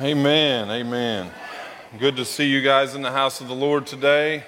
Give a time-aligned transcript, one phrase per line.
[0.00, 0.72] Amen.
[0.72, 1.30] Amen.
[2.00, 4.42] Good to see you guys in the house of the Lord today.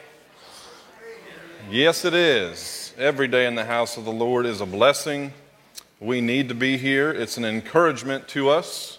[1.70, 2.92] Yes, it is.
[2.98, 5.32] Every day in the house of the Lord is a blessing.
[6.00, 7.12] We need to be here.
[7.12, 8.98] It's an encouragement to us.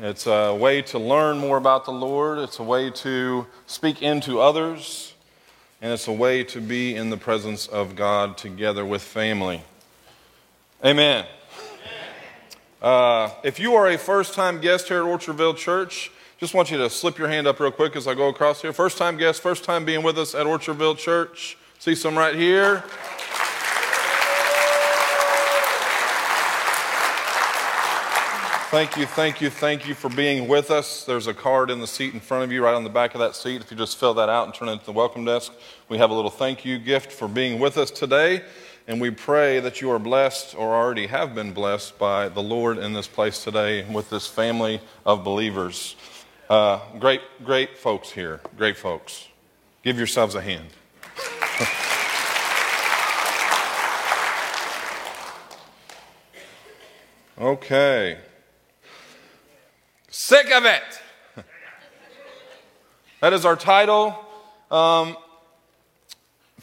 [0.00, 2.38] It's a way to learn more about the Lord.
[2.38, 5.12] It's a way to speak into others.
[5.82, 9.62] And it's a way to be in the presence of God together with family.
[10.82, 11.26] Amen.
[12.86, 16.78] Uh, if you are a first time guest here at Orchardville Church, just want you
[16.78, 18.72] to slip your hand up real quick as I go across here.
[18.72, 21.58] First time guest, first time being with us at Orchardville Church.
[21.80, 22.84] See some right here.
[28.70, 31.04] Thank you, thank you, thank you for being with us.
[31.04, 33.18] There's a card in the seat in front of you, right on the back of
[33.18, 33.62] that seat.
[33.62, 35.52] If you just fill that out and turn it to the welcome desk,
[35.88, 38.42] we have a little thank you gift for being with us today.
[38.88, 42.78] And we pray that you are blessed or already have been blessed by the Lord
[42.78, 45.96] in this place today with this family of believers.
[46.48, 48.40] Uh, great, great folks here.
[48.56, 49.26] Great folks.
[49.82, 50.68] Give yourselves a hand.
[57.40, 58.18] okay.
[60.08, 60.82] Sick of it.
[63.20, 64.16] that is our title.
[64.70, 65.16] Um,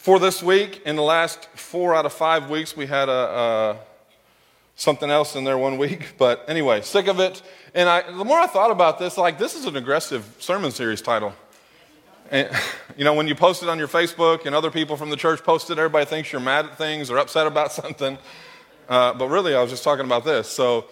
[0.03, 3.77] for this week, in the last four out of five weeks, we had a, a,
[4.75, 6.15] something else in there one week.
[6.17, 7.41] But anyway, sick of it.
[7.73, 11.01] And I, the more I thought about this, like this is an aggressive sermon series
[11.01, 11.31] title.
[12.31, 12.49] And,
[12.97, 15.41] you know, when you post it on your Facebook and other people from the church
[15.41, 18.17] post it, everybody thinks you're mad at things or upset about something.
[18.89, 20.49] Uh, but really, I was just talking about this.
[20.49, 20.87] So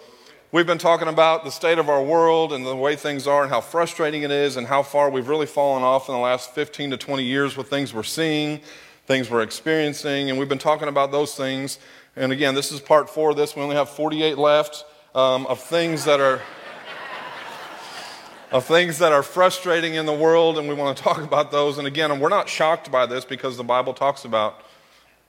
[0.52, 3.52] we've been talking about the state of our world and the way things are and
[3.52, 6.92] how frustrating it is and how far we've really fallen off in the last 15
[6.92, 8.62] to 20 years with things we're seeing
[9.06, 11.78] things we're experiencing, and we've been talking about those things.
[12.14, 13.56] And again, this is part four of this.
[13.56, 16.40] We only have 48 left um, of things that are.
[18.52, 21.78] of things that are frustrating in the world, and we want to talk about those.
[21.78, 24.62] And again, we're not shocked by this because the Bible talks about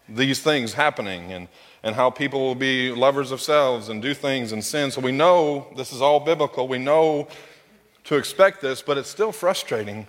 [0.09, 1.48] these things happening and,
[1.84, 4.92] and how people will be lovers of selves and do things and sin.
[4.92, 6.68] So we know this is all biblical.
[6.68, 7.30] We know
[8.03, 10.08] to expect this, but it's still frustrating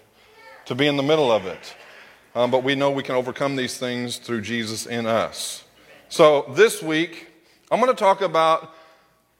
[0.64, 1.76] to be in the middle of it
[2.34, 5.64] um, but we know we can overcome these things through Jesus in us.
[6.08, 7.28] So this week,
[7.70, 8.74] I'm going to talk about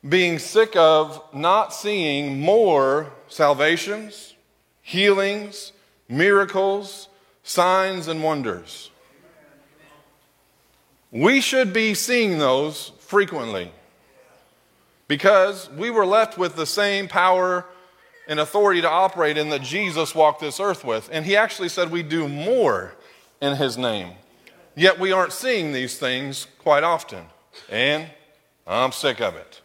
[0.09, 4.35] being sick of not seeing more salvations,
[4.83, 5.73] healings,
[6.09, 7.09] miracles,
[7.43, 8.91] signs, and wonders.
[11.11, 13.71] We should be seeing those frequently
[15.07, 17.67] because we were left with the same power
[18.29, 21.09] and authority to operate in that Jesus walked this earth with.
[21.13, 22.95] And he actually said we do more
[23.41, 24.13] in his name.
[24.75, 27.27] Yet we aren't seeing these things quite often.
[27.71, 28.09] And
[28.67, 29.61] I'm sick of it.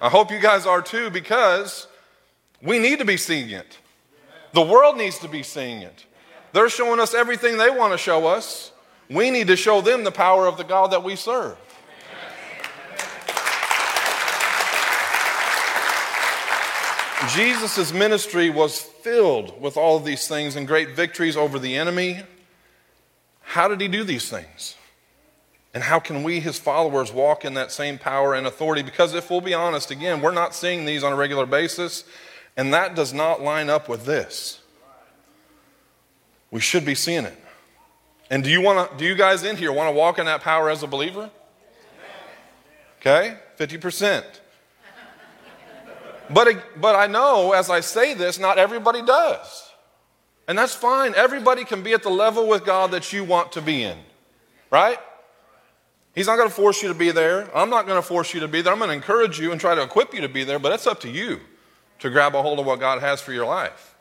[0.00, 1.88] I hope you guys are too because
[2.62, 3.78] we need to be seeing it.
[4.52, 6.06] The world needs to be seeing it.
[6.52, 8.72] They're showing us everything they want to show us.
[9.10, 11.56] We need to show them the power of the God that we serve.
[17.28, 22.22] Jesus' ministry was filled with all these things and great victories over the enemy.
[23.40, 24.76] How did he do these things?
[25.74, 28.82] And how can we, his followers, walk in that same power and authority?
[28.82, 32.04] Because if we'll be honest, again, we're not seeing these on a regular basis,
[32.56, 34.60] and that does not line up with this.
[36.50, 37.36] We should be seeing it.
[38.30, 40.40] And do you want to, do you guys in here want to walk in that
[40.40, 41.30] power as a believer?
[43.00, 44.24] Okay, 50%.
[46.30, 49.70] But, but I know as I say this, not everybody does.
[50.46, 51.14] And that's fine.
[51.14, 53.98] Everybody can be at the level with God that you want to be in,
[54.70, 54.98] right?
[56.14, 57.48] He's not going to force you to be there.
[57.54, 58.72] I'm not going to force you to be there.
[58.72, 60.86] I'm going to encourage you and try to equip you to be there, but it's
[60.86, 61.40] up to you
[62.00, 63.94] to grab a hold of what God has for your life.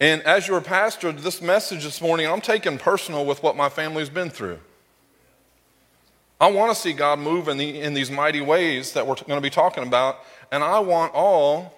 [0.00, 4.10] And as your pastor, this message this morning, I'm taking personal with what my family's
[4.10, 4.58] been through.
[6.44, 9.38] I want to see God move in, the, in these mighty ways that we're going
[9.38, 10.18] to be talking about
[10.52, 11.72] and I want all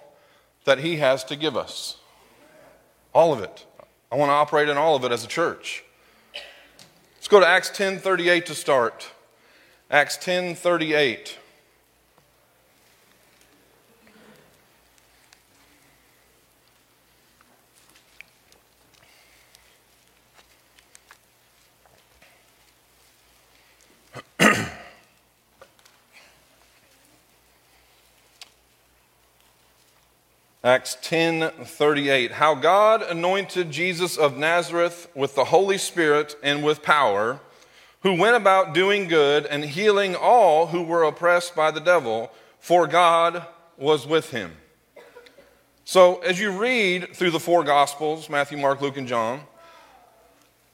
[0.65, 1.95] that He has to give us.
[3.13, 3.65] All of it.
[4.11, 5.85] I want to operate in all of it as a church.
[7.15, 9.09] Let's go to Acts 10:38 to start.
[9.89, 11.37] Acts 10:38.
[30.63, 32.31] Acts 10 38.
[32.31, 37.39] How God anointed Jesus of Nazareth with the Holy Spirit and with power,
[38.01, 42.87] who went about doing good and healing all who were oppressed by the devil, for
[42.87, 43.45] God
[43.77, 44.53] was with him.
[45.85, 49.41] So, as you read through the four Gospels Matthew, Mark, Luke, and John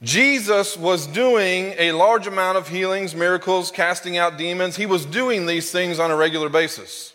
[0.03, 4.75] Jesus was doing a large amount of healings, miracles, casting out demons.
[4.75, 7.12] He was doing these things on a regular basis.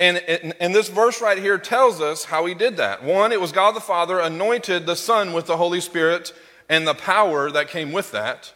[0.00, 0.18] And,
[0.60, 3.02] and, this verse right here tells us how he did that.
[3.02, 6.32] One, it was God the Father anointed the Son with the Holy Spirit
[6.68, 8.52] and the power that came with that.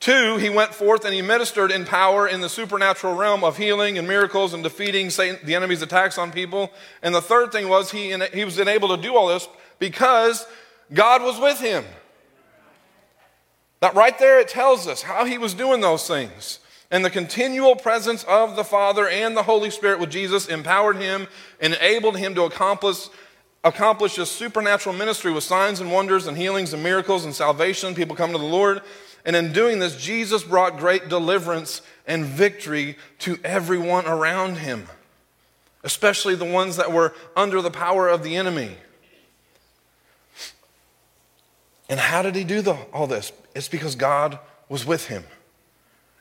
[0.00, 3.98] Two, he went forth and he ministered in power in the supernatural realm of healing
[3.98, 6.70] and miracles and defeating Satan, the enemy's attacks on people.
[7.02, 9.48] And the third thing was he, he was enabled to do all this
[9.78, 10.46] because
[10.94, 11.84] God was with him.
[13.80, 16.60] That right there, it tells us how he was doing those things.
[16.90, 21.28] And the continual presence of the Father and the Holy Spirit with Jesus empowered him
[21.60, 23.08] and enabled him to accomplish,
[23.62, 28.16] accomplish a supernatural ministry with signs and wonders and healings and miracles and salvation, people
[28.16, 28.80] coming to the Lord.
[29.26, 34.86] And in doing this, Jesus brought great deliverance and victory to everyone around him,
[35.84, 38.76] especially the ones that were under the power of the enemy.
[41.90, 43.32] And how did he do the, all this?
[43.54, 44.38] It's because God
[44.70, 45.24] was with him.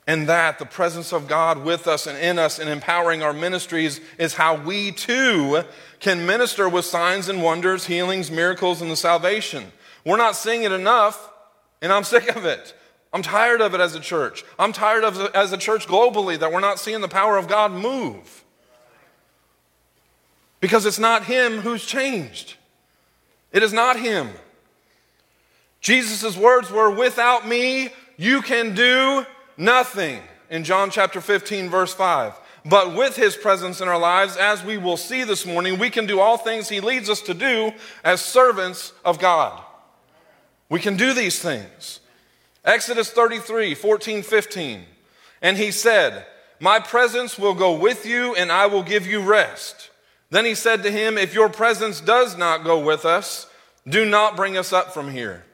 [0.07, 3.99] And that, the presence of God with us and in us and empowering our ministries,
[4.17, 5.63] is how we too
[5.99, 9.73] can minister with signs and wonders, healings, miracles, and the salvation.
[10.05, 11.29] We're not seeing it enough,
[11.81, 12.73] and I'm sick of it.
[13.11, 14.45] I'm tired of it as a church.
[14.57, 17.47] I'm tired of it as a church globally that we're not seeing the power of
[17.49, 18.45] God move.
[20.61, 22.55] Because it's not Him who's changed.
[23.51, 24.29] It is not Him.
[25.81, 29.25] Jesus' words were, Without me, you can do
[29.57, 30.21] nothing.
[30.49, 32.33] In John chapter 15, verse 5.
[32.65, 36.05] But with his presence in our lives, as we will see this morning, we can
[36.05, 37.71] do all things he leads us to do
[38.03, 39.61] as servants of God.
[40.69, 42.01] We can do these things.
[42.65, 44.81] Exodus 33, 14, 15.
[45.41, 46.25] And he said,
[46.59, 49.89] My presence will go with you, and I will give you rest.
[50.29, 53.47] Then he said to him, If your presence does not go with us,
[53.87, 55.45] do not bring us up from here.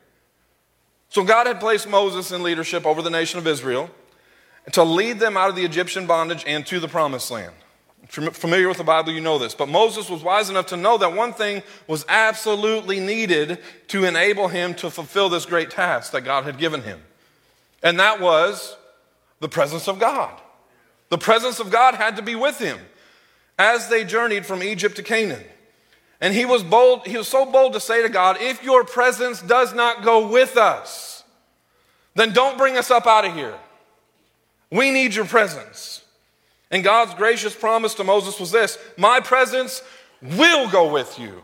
[1.14, 3.88] So God had placed Moses in leadership over the nation of Israel
[4.72, 7.54] to lead them out of the Egyptian bondage and to the promised land.
[8.02, 9.54] If you're familiar with the Bible, you know this.
[9.54, 14.48] But Moses was wise enough to know that one thing was absolutely needed to enable
[14.48, 17.00] him to fulfill this great task that God had given him.
[17.84, 18.76] And that was
[19.40, 20.42] the presence of God.
[21.10, 22.80] The presence of God had to be with him
[23.60, 25.44] as they journeyed from Egypt to Canaan.
[26.24, 29.42] And he was bold, he was so bold to say to God, if your presence
[29.42, 31.26] does not go with us,
[32.16, 33.60] then don't bring us up out of here.
[34.72, 36.06] We need your presence.
[36.72, 39.84] And God's gracious promise to Moses was this My presence
[40.22, 41.44] will go with you.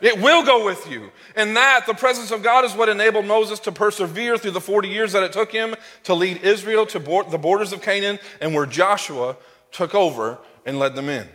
[0.00, 1.10] It will go with you.
[1.34, 4.86] And that, the presence of God, is what enabled Moses to persevere through the 40
[4.86, 5.74] years that it took him
[6.04, 9.36] to lead Israel to the borders of Canaan and where Joshua
[9.72, 11.26] took over and led them in.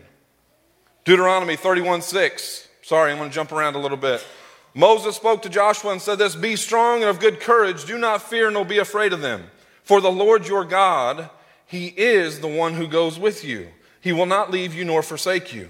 [1.04, 2.68] Deuteronomy 31 6.
[2.90, 4.26] Sorry, I'm going to jump around a little bit.
[4.74, 7.86] Moses spoke to Joshua and said this Be strong and of good courage.
[7.86, 9.44] Do not fear nor be afraid of them.
[9.84, 11.30] For the Lord your God
[11.68, 13.68] he is the one who goes with you.
[14.02, 15.70] He will not leave you nor forsake you.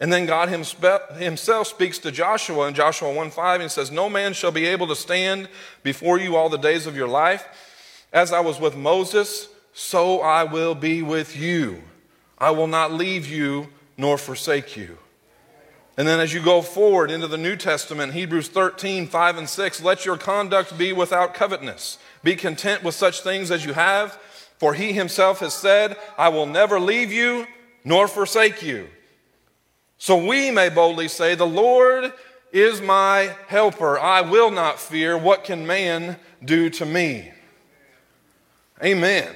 [0.00, 4.32] And then God himself speaks to Joshua in Joshua 1 5 and says, No man
[4.32, 5.48] shall be able to stand
[5.84, 7.46] before you all the days of your life.
[8.12, 11.84] As I was with Moses, so I will be with you.
[12.36, 14.98] I will not leave you nor forsake you.
[15.98, 19.82] And then as you go forward into the New Testament, Hebrews 13, 5 and 6,
[19.82, 21.98] let your conduct be without covetousness.
[22.22, 24.18] Be content with such things as you have
[24.58, 27.46] for he himself has said, I will never leave you
[27.84, 28.88] nor forsake you.
[29.96, 32.12] So we may boldly say, The Lord
[32.52, 33.98] is my helper.
[33.98, 35.16] I will not fear.
[35.16, 37.32] What can man do to me?
[38.82, 39.34] Amen.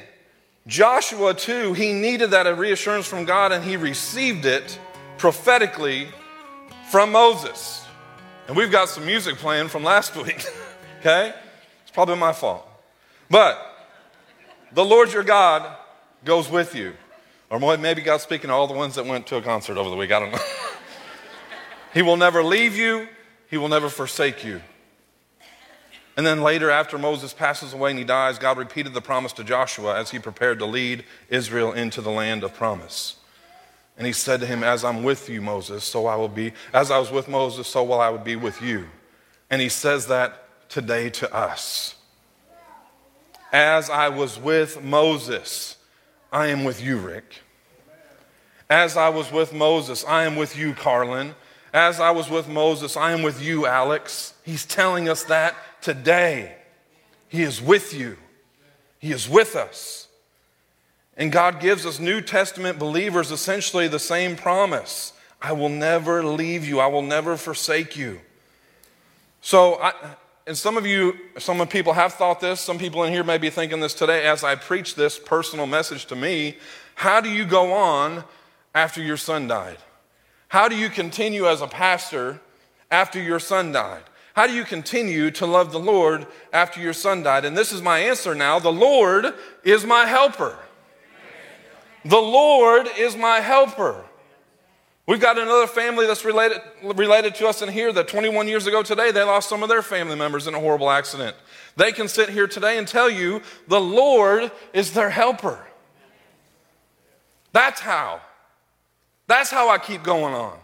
[0.66, 4.78] Joshua, too, he needed that reassurance from God and he received it
[5.18, 6.08] prophetically
[6.92, 7.86] from Moses.
[8.46, 10.44] And we've got some music playing from last week,
[11.00, 11.32] okay?
[11.80, 12.68] It's probably my fault.
[13.30, 13.58] But
[14.72, 15.74] the Lord your God
[16.22, 16.92] goes with you.
[17.48, 19.96] Or maybe God's speaking to all the ones that went to a concert over the
[19.96, 20.12] week.
[20.12, 20.38] I don't know.
[21.94, 23.08] he will never leave you,
[23.48, 24.60] He will never forsake you.
[26.14, 29.44] And then later, after Moses passes away and he dies, God repeated the promise to
[29.44, 33.16] Joshua as he prepared to lead Israel into the land of promise.
[33.96, 36.52] And he said to him, As I'm with you, Moses, so I will be.
[36.72, 38.86] As I was with Moses, so will I be with you.
[39.50, 41.96] And he says that today to us
[43.52, 45.76] as I was with Moses,
[46.32, 47.42] I am with you, Rick.
[48.70, 51.34] As I was with Moses, I am with you, Carlin.
[51.74, 54.32] As I was with Moses, I am with you, Alex.
[54.42, 56.56] He's telling us that today.
[57.28, 58.16] He is with you,
[58.98, 60.01] He is with us.
[61.16, 66.66] And God gives us New Testament believers essentially the same promise I will never leave
[66.66, 66.78] you.
[66.78, 68.20] I will never forsake you.
[69.40, 69.92] So, I,
[70.46, 72.60] and some of you, some of people have thought this.
[72.60, 76.06] Some people in here may be thinking this today as I preach this personal message
[76.06, 76.56] to me.
[76.94, 78.24] How do you go on
[78.74, 79.78] after your son died?
[80.48, 82.40] How do you continue as a pastor
[82.90, 84.02] after your son died?
[84.34, 87.44] How do you continue to love the Lord after your son died?
[87.44, 89.26] And this is my answer now the Lord
[89.64, 90.56] is my helper.
[92.04, 94.04] The Lord is my helper.
[95.06, 98.82] We've got another family that's related, related to us in here that 21 years ago
[98.82, 101.36] today, they lost some of their family members in a horrible accident.
[101.76, 105.66] They can sit here today and tell you the Lord is their helper.
[107.52, 108.20] That's how.
[109.26, 110.58] That's how I keep going on.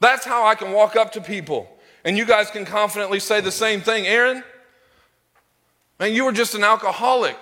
[0.00, 1.68] That's how I can walk up to people
[2.04, 4.06] and you guys can confidently say the same thing.
[4.06, 4.42] Aaron,
[5.98, 7.36] man, you were just an alcoholic.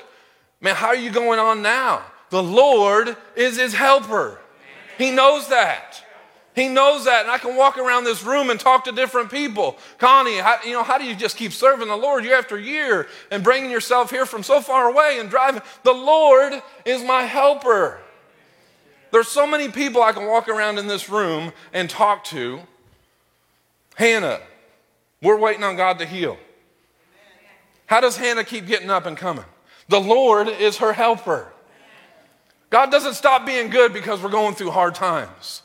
[0.60, 2.02] Man, how are you going on now?
[2.30, 4.38] The Lord is his helper.
[4.96, 6.02] He knows that.
[6.54, 9.78] He knows that, and I can walk around this room and talk to different people.
[9.96, 13.06] Connie, how, you know, how do you just keep serving the Lord year after year
[13.30, 15.62] and bringing yourself here from so far away and driving?
[15.84, 18.00] The Lord is my helper.
[19.12, 22.60] There's so many people I can walk around in this room and talk to.
[23.94, 24.40] Hannah,
[25.22, 26.38] we're waiting on God to heal.
[27.86, 29.44] How does Hannah keep getting up and coming?
[29.88, 31.52] The Lord is her helper.
[32.70, 35.62] God doesn't stop being good because we're going through hard times.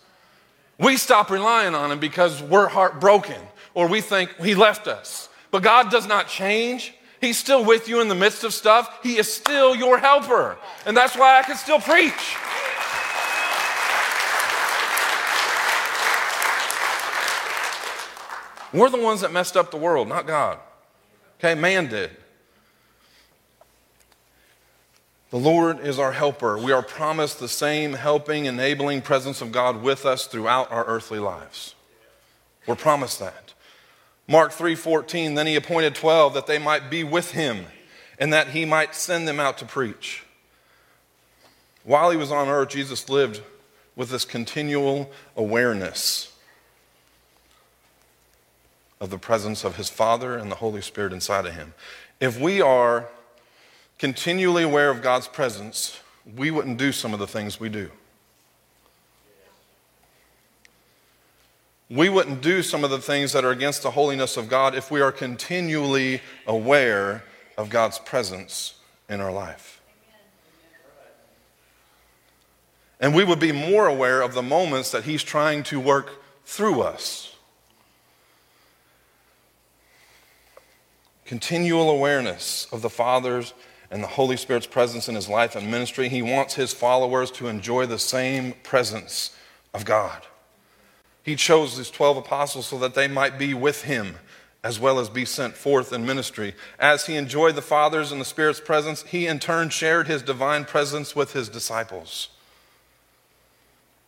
[0.78, 3.42] We stop relying on Him because we're heartbroken
[3.74, 5.30] or we think He left us.
[5.52, 6.94] But God does not change.
[7.22, 9.00] He's still with you in the midst of stuff.
[9.04, 10.58] He is still your helper.
[10.86, 12.36] And that's why I can still preach.
[18.74, 20.58] We're the ones that messed up the world, not God.
[21.40, 22.12] Okay, man did.
[25.34, 26.60] The Lord is our helper.
[26.60, 31.18] We are promised the same helping, enabling presence of God with us throughout our earthly
[31.18, 31.74] lives.
[32.68, 33.56] We're promised that.
[34.28, 37.66] Mark 3:14 then he appointed 12 that they might be with him
[38.20, 40.24] and that he might send them out to preach.
[41.84, 43.42] While he was on earth, Jesus lived
[43.96, 46.32] with this continual awareness
[49.02, 51.74] of the presence of his Father and the Holy Spirit inside of him.
[52.20, 53.10] If we are
[54.04, 55.98] continually aware of God's presence,
[56.36, 57.90] we wouldn't do some of the things we do.
[61.90, 64.92] We wouldn't do some of the things that are against the holiness of God if
[64.92, 67.24] we are continually aware
[67.58, 68.74] of God's presence
[69.08, 69.80] in our life.
[73.00, 76.82] And we would be more aware of the moments that He's trying to work through
[76.82, 77.38] us.
[81.24, 83.54] Continual awareness of the Father's
[83.94, 86.10] and the Holy Spirit's presence in his life and ministry.
[86.10, 89.38] He wants his followers to enjoy the same presence
[89.72, 90.26] of God.
[91.22, 94.16] He chose his 12 apostles so that they might be with him
[94.64, 96.56] as well as be sent forth in ministry.
[96.80, 100.66] As he enjoyed the Father's and the Spirit's presence, he in turn shared his divine
[100.66, 102.30] presence with his disciples.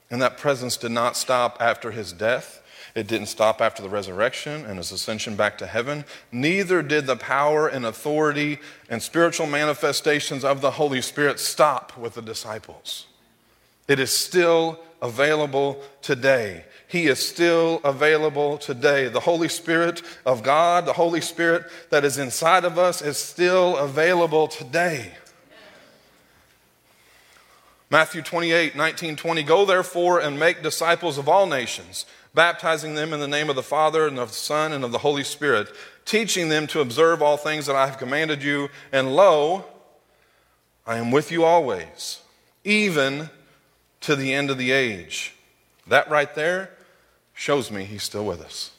[0.09, 2.63] And that presence did not stop after his death.
[2.95, 6.05] It didn't stop after the resurrection and his ascension back to heaven.
[6.31, 8.59] Neither did the power and authority
[8.89, 13.07] and spiritual manifestations of the Holy Spirit stop with the disciples.
[13.89, 16.63] It is still available today.
[16.87, 19.09] He is still available today.
[19.09, 23.75] The Holy Spirit of God, the Holy Spirit that is inside of us, is still
[23.75, 25.11] available today.
[27.89, 29.43] Matthew 28, 19, 20.
[29.43, 32.05] Go therefore and make disciples of all nations
[32.35, 34.99] baptizing them in the name of the Father and of the Son and of the
[34.99, 35.69] Holy Spirit,
[36.03, 38.69] teaching them to observe all things that I have commanded you.
[38.91, 39.65] And lo,
[40.85, 42.19] I am with you always,
[42.63, 43.29] even
[44.01, 45.33] to the end of the age.
[45.87, 46.71] That right there
[47.33, 48.71] shows me he's still with us,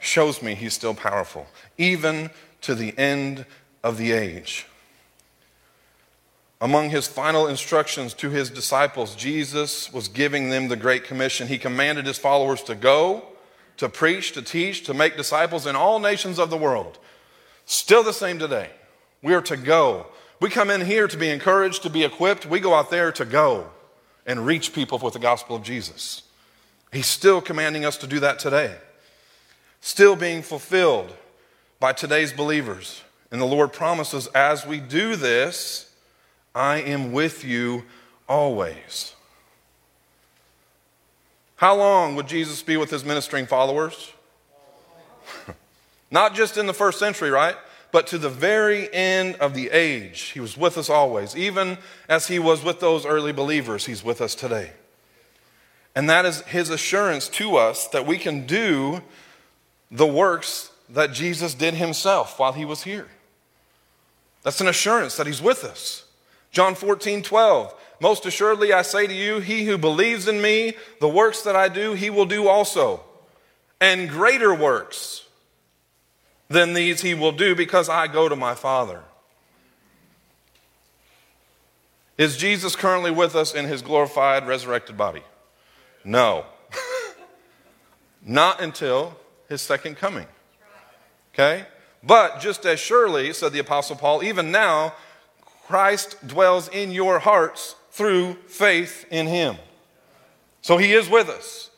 [0.00, 1.46] shows me he's still powerful,
[1.78, 2.30] even
[2.62, 3.46] to the end
[3.84, 4.66] of the age.
[6.60, 11.48] Among his final instructions to his disciples, Jesus was giving them the Great Commission.
[11.48, 13.24] He commanded his followers to go,
[13.78, 16.98] to preach, to teach, to make disciples in all nations of the world.
[17.64, 18.68] Still the same today.
[19.22, 20.06] We are to go.
[20.38, 22.44] We come in here to be encouraged, to be equipped.
[22.44, 23.70] We go out there to go
[24.26, 26.22] and reach people with the gospel of Jesus.
[26.92, 28.76] He's still commanding us to do that today.
[29.80, 31.14] Still being fulfilled
[31.78, 33.02] by today's believers.
[33.30, 35.89] And the Lord promises as we do this,
[36.60, 37.84] I am with you
[38.28, 39.14] always.
[41.56, 44.12] How long would Jesus be with his ministering followers?
[46.10, 47.56] Not just in the first century, right?
[47.92, 50.32] But to the very end of the age.
[50.34, 51.34] He was with us always.
[51.34, 51.78] Even
[52.10, 54.72] as he was with those early believers, he's with us today.
[55.94, 59.00] And that is his assurance to us that we can do
[59.90, 63.08] the works that Jesus did himself while he was here.
[64.42, 66.04] That's an assurance that he's with us.
[66.50, 67.74] John 14, 12.
[68.00, 71.68] Most assuredly, I say to you, he who believes in me, the works that I
[71.68, 73.02] do, he will do also.
[73.80, 75.26] And greater works
[76.48, 79.02] than these he will do because I go to my Father.
[82.18, 85.22] Is Jesus currently with us in his glorified, resurrected body?
[86.04, 86.44] No.
[88.22, 89.16] Not until
[89.48, 90.26] his second coming.
[91.32, 91.64] Okay?
[92.02, 94.94] But just as surely, said the Apostle Paul, even now,
[95.70, 99.54] Christ dwells in your hearts through faith in him.
[100.62, 101.70] So he is with us.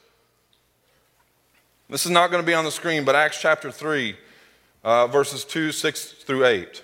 [1.90, 4.16] This is not going to be on the screen, but Acts chapter 3,
[4.82, 6.82] uh, verses 2, 6 through 8.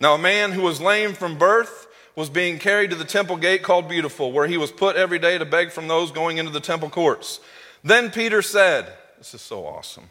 [0.00, 3.62] Now, a man who was lame from birth was being carried to the temple gate
[3.62, 6.58] called Beautiful, where he was put every day to beg from those going into the
[6.58, 7.40] temple courts.
[7.84, 10.08] Then Peter said, This is so awesome.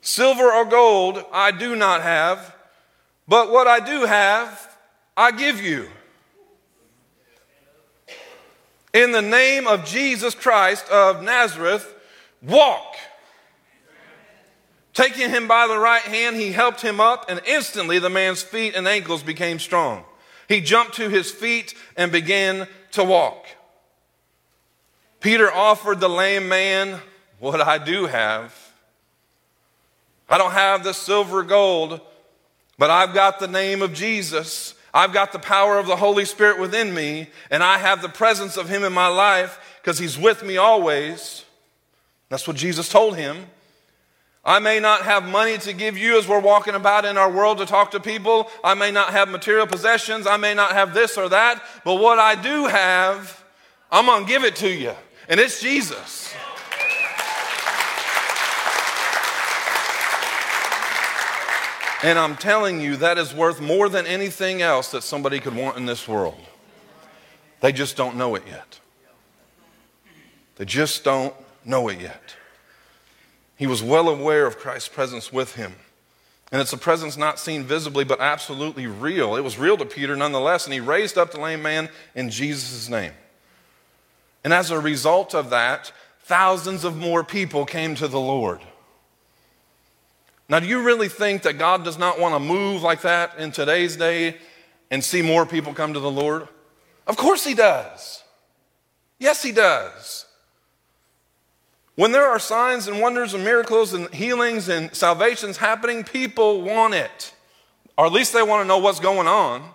[0.00, 2.54] Silver or gold I do not have,
[3.26, 4.73] but what I do have,
[5.16, 5.88] I give you.
[8.92, 11.92] In the name of Jesus Christ of Nazareth,
[12.42, 12.96] walk.
[14.92, 18.76] Taking him by the right hand, he helped him up, and instantly the man's feet
[18.76, 20.04] and ankles became strong.
[20.48, 23.46] He jumped to his feet and began to walk.
[25.20, 27.00] Peter offered the lame man
[27.40, 28.54] what I do have.
[30.28, 32.00] I don't have the silver gold,
[32.78, 34.73] but I've got the name of Jesus.
[34.94, 38.56] I've got the power of the Holy Spirit within me, and I have the presence
[38.56, 41.44] of Him in my life because He's with me always.
[42.28, 43.46] That's what Jesus told him.
[44.44, 47.58] I may not have money to give you as we're walking about in our world
[47.58, 48.50] to talk to people.
[48.62, 50.26] I may not have material possessions.
[50.26, 51.62] I may not have this or that.
[51.84, 53.42] But what I do have,
[53.90, 54.92] I'm going to give it to you.
[55.28, 56.34] And it's Jesus.
[62.04, 65.78] And I'm telling you, that is worth more than anything else that somebody could want
[65.78, 66.38] in this world.
[67.62, 68.78] They just don't know it yet.
[70.56, 72.36] They just don't know it yet.
[73.56, 75.76] He was well aware of Christ's presence with him.
[76.52, 79.34] And it's a presence not seen visibly, but absolutely real.
[79.34, 82.90] It was real to Peter nonetheless, and he raised up the lame man in Jesus'
[82.90, 83.12] name.
[84.44, 85.90] And as a result of that,
[86.24, 88.60] thousands of more people came to the Lord.
[90.48, 93.50] Now, do you really think that God does not want to move like that in
[93.50, 94.36] today's day
[94.90, 96.48] and see more people come to the Lord?
[97.06, 98.22] Of course, He does.
[99.18, 100.26] Yes, He does.
[101.96, 106.94] When there are signs and wonders and miracles and healings and salvations happening, people want
[106.94, 107.32] it.
[107.96, 109.73] Or at least they want to know what's going on.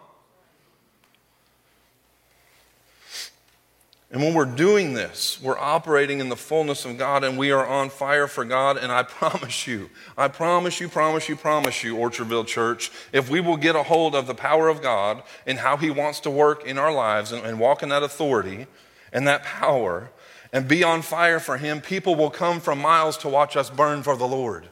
[4.11, 7.65] And when we're doing this, we're operating in the fullness of God and we are
[7.65, 8.77] on fire for God.
[8.77, 13.39] And I promise you, I promise you, promise you, promise you, Orchardville Church, if we
[13.39, 16.65] will get a hold of the power of God and how He wants to work
[16.65, 18.65] in our lives and, and walk in that authority
[19.13, 20.09] and that power,
[20.51, 24.03] and be on fire for Him, people will come from miles to watch us burn
[24.03, 24.67] for the Lord.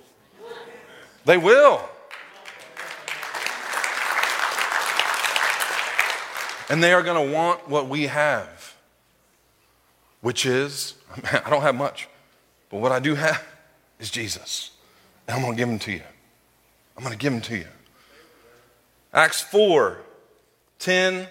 [1.26, 1.88] They will.
[6.70, 8.57] And they are going to want what we have,
[10.28, 10.96] which is
[11.46, 12.10] I don't have much,
[12.70, 13.42] but what I do have
[13.98, 14.72] is Jesus.
[15.26, 16.02] And I'm going to give him to you.
[16.98, 17.68] I'm going to give him to you.
[19.14, 20.00] Acts 4
[20.80, 21.30] 10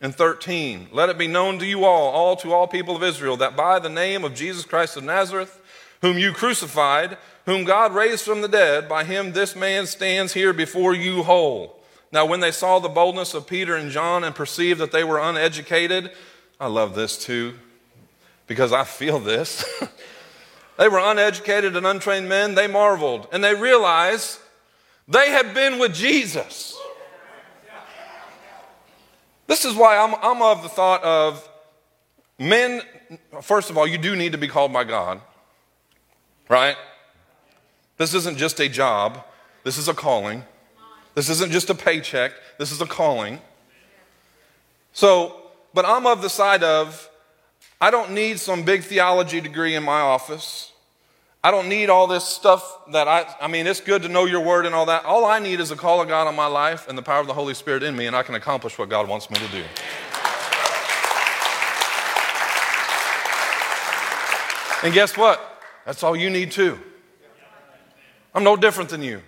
[0.00, 0.88] and 13.
[0.90, 3.78] Let it be known to you all, all to all people of Israel, that by
[3.78, 5.60] the name of Jesus Christ of Nazareth,
[6.00, 10.52] whom you crucified, whom God raised from the dead, by him this man stands here
[10.52, 11.80] before you whole.
[12.10, 15.20] Now, when they saw the boldness of Peter and John and perceived that they were
[15.20, 16.10] uneducated,
[16.58, 17.54] I love this too,
[18.46, 19.64] because I feel this.
[20.78, 22.54] they were uneducated and untrained men.
[22.54, 24.38] They marveled and they realized
[25.08, 26.78] they had been with Jesus.
[29.46, 31.46] This is why I'm, I'm of the thought of
[32.38, 32.82] men,
[33.42, 35.20] first of all, you do need to be called by God,
[36.48, 36.76] right?
[37.98, 39.24] This isn't just a job,
[39.64, 40.44] this is a calling.
[41.14, 43.40] This isn't just a paycheck, this is a calling.
[44.92, 47.08] So, but I'm of the side of
[47.82, 50.70] I don't need some big theology degree in my office.
[51.42, 54.40] I don't need all this stuff that I, I mean, it's good to know your
[54.40, 55.04] word and all that.
[55.04, 57.26] All I need is a call of God on my life and the power of
[57.26, 59.64] the Holy Spirit in me, and I can accomplish what God wants me to do.
[64.84, 65.40] And guess what?
[65.84, 66.78] That's all you need too.
[68.32, 69.22] I'm no different than you.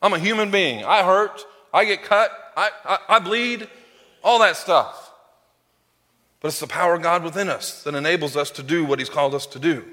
[0.00, 0.86] I'm a human being.
[0.86, 3.68] I hurt, I get cut, I, I, I bleed,
[4.24, 4.97] all that stuff.
[6.40, 9.08] But it's the power of God within us that enables us to do what He's
[9.08, 9.84] called us to do.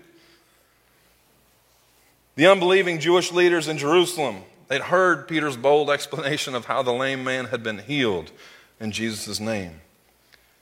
[2.35, 7.23] The unbelieving Jewish leaders in Jerusalem, they'd heard Peter's bold explanation of how the lame
[7.23, 8.31] man had been healed
[8.79, 9.81] in Jesus' name.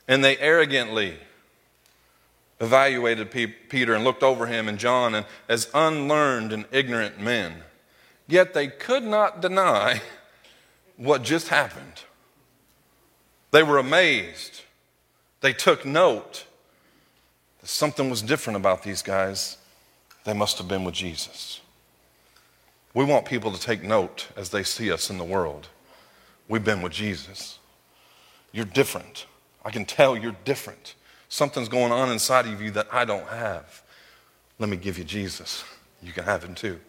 [0.08, 1.18] And they arrogantly
[2.60, 7.64] evaluated Peter and looked over him and John and as unlearned and ignorant men.
[8.28, 10.02] Yet they could not deny
[10.96, 12.04] what just happened.
[13.52, 14.62] They were amazed.
[15.44, 16.46] They took note
[17.60, 19.58] that something was different about these guys.
[20.24, 21.60] They must have been with Jesus.
[22.94, 25.68] We want people to take note as they see us in the world.
[26.48, 27.60] We've been with Jesus.
[28.54, 29.26] You're different.
[29.66, 30.96] I can tell you're different.
[31.28, 33.84] Something's going on inside of you that I don't have.
[34.60, 35.66] Let me give you Jesus.
[36.02, 36.80] You can have him too.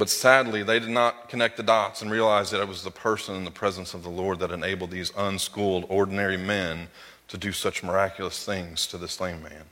[0.00, 3.34] But sadly, they did not connect the dots and realize that it was the person
[3.34, 6.88] in the presence of the Lord that enabled these unschooled, ordinary men
[7.28, 9.66] to do such miraculous things to this lame man.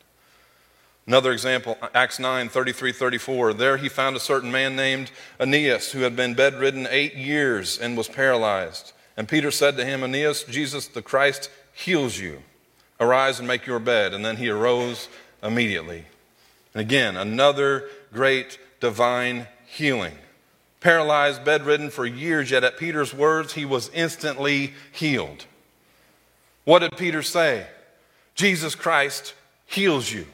[1.07, 3.55] Another example, Acts 9 33 34.
[3.55, 5.11] There he found a certain man named
[5.41, 8.93] Aeneas who had been bedridden eight years and was paralyzed.
[9.17, 12.43] And Peter said to him, Aeneas, Jesus the Christ heals you.
[13.01, 14.12] Arise and make your bed.
[14.12, 15.09] And then he arose
[15.43, 16.05] immediately.
[16.75, 20.16] And again, another great divine healing.
[20.81, 25.44] Paralyzed, bedridden for years, yet at Peter's words, he was instantly healed.
[26.64, 27.66] What did Peter say?
[28.35, 29.35] Jesus Christ
[29.66, 30.26] heals you.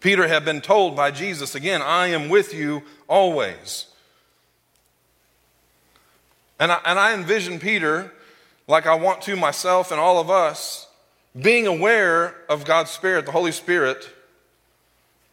[0.00, 3.86] Peter had been told by Jesus again, I am with you always.
[6.60, 8.12] And I, and I envision Peter,
[8.66, 10.88] like I want to myself and all of us,
[11.40, 14.08] being aware of God's Spirit, the Holy Spirit,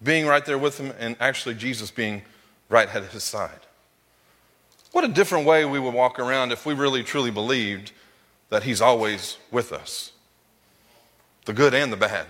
[0.04, 2.22] being right there with him, and actually Jesus being
[2.70, 3.60] right at his side.
[4.92, 7.92] What a different way we would walk around if we really truly believed
[8.50, 10.14] that He's always with us
[11.46, 12.28] the good and the bad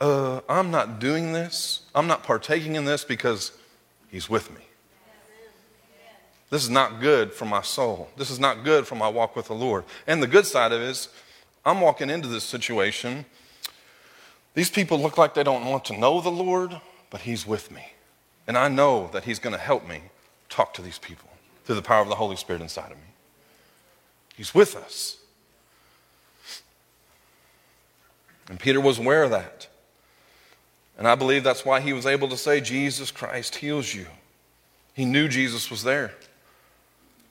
[0.00, 3.52] uh, I'm not doing this, I'm not partaking in this because
[4.10, 4.62] He's with me.
[6.48, 8.08] This is not good for my soul.
[8.16, 9.84] This is not good for my walk with the Lord.
[10.06, 11.08] And the good side of it is,
[11.64, 13.24] I'm walking into this situation.
[14.54, 17.92] These people look like they don't want to know the Lord, but He's with me.
[18.46, 20.02] And I know that He's going to help me
[20.48, 21.28] talk to these people
[21.64, 23.04] through the power of the Holy Spirit inside of me.
[24.36, 25.18] He's with us.
[28.48, 29.68] And Peter was aware of that.
[30.98, 34.06] And I believe that's why he was able to say, Jesus Christ heals you.
[34.92, 36.14] He knew Jesus was there,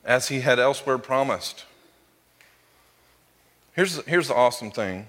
[0.04, 1.66] as he had elsewhere promised.
[3.74, 5.06] Here's, here's the awesome thing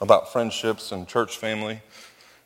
[0.00, 1.80] about friendships and church family.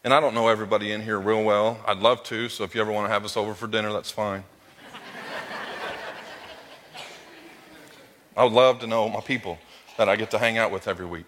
[0.03, 1.79] And I don't know everybody in here real well.
[1.87, 4.11] I'd love to, so if you ever want to have us over for dinner, that's
[4.11, 4.45] fine.
[8.37, 9.59] I would love to know my people
[9.99, 11.27] that I get to hang out with every week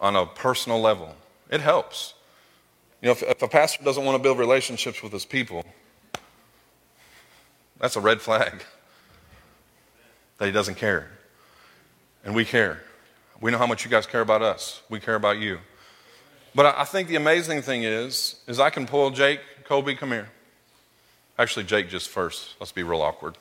[0.00, 1.14] on a personal level.
[1.50, 2.14] It helps.
[3.00, 5.64] You know, if, if a pastor doesn't want to build relationships with his people,
[7.78, 8.64] that's a red flag
[10.38, 11.10] that he doesn't care.
[12.24, 12.82] And we care.
[13.42, 14.82] We know how much you guys care about us.
[14.88, 15.58] We care about you.
[16.54, 20.30] But I think the amazing thing is, is I can pull Jake, Kobe, come here.
[21.36, 22.54] Actually, Jake just first.
[22.60, 23.36] Let's be real awkward.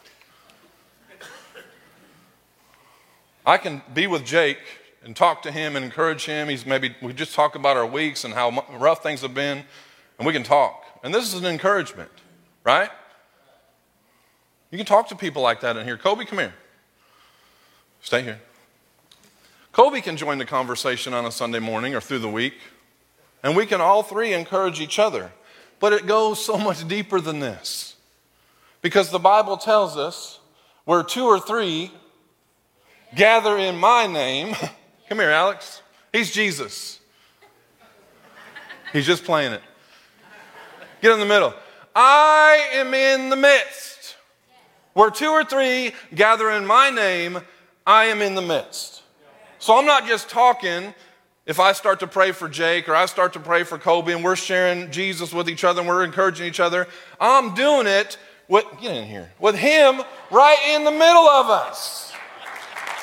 [3.45, 4.57] I can be with Jake
[5.03, 6.49] and talk to him and encourage him.
[6.49, 9.63] He's maybe, we just talk about our weeks and how rough things have been,
[10.17, 10.83] and we can talk.
[11.03, 12.09] And this is an encouragement,
[12.63, 12.89] right?
[14.71, 15.97] You can talk to people like that in here.
[15.97, 16.53] Kobe, come here.
[18.01, 18.39] Stay here.
[19.71, 22.55] Kobe can join the conversation on a Sunday morning or through the week,
[23.43, 25.31] and we can all three encourage each other.
[25.79, 27.95] But it goes so much deeper than this.
[28.81, 30.39] Because the Bible tells us
[30.85, 31.91] where two or three
[33.15, 34.55] gather in my name,
[35.11, 35.81] Come here, Alex.
[36.13, 37.01] He's Jesus.
[38.93, 39.61] He's just playing it.
[41.01, 41.53] Get in the middle.
[41.93, 44.15] I am in the midst.
[44.93, 47.41] Where two or three gather in my name,
[47.85, 49.00] I am in the midst.
[49.61, 50.91] So I'm not just talking
[51.45, 54.23] if I start to pray for Jake or I start to pray for Kobe and
[54.23, 56.87] we're sharing Jesus with each other and we're encouraging each other.
[57.19, 62.11] I'm doing it with, get in here, with Him right in the middle of us.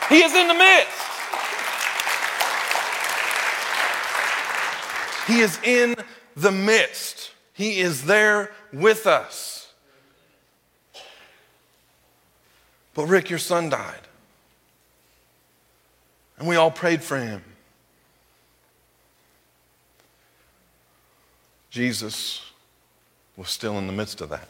[0.09, 0.99] He is in the midst.
[5.29, 5.95] He is in
[6.35, 9.73] the midst, He is there with us.
[12.95, 14.08] But Rick, your son died.
[16.39, 17.43] And we all prayed for him.
[21.71, 22.51] Jesus
[23.37, 24.49] was still in the midst of that.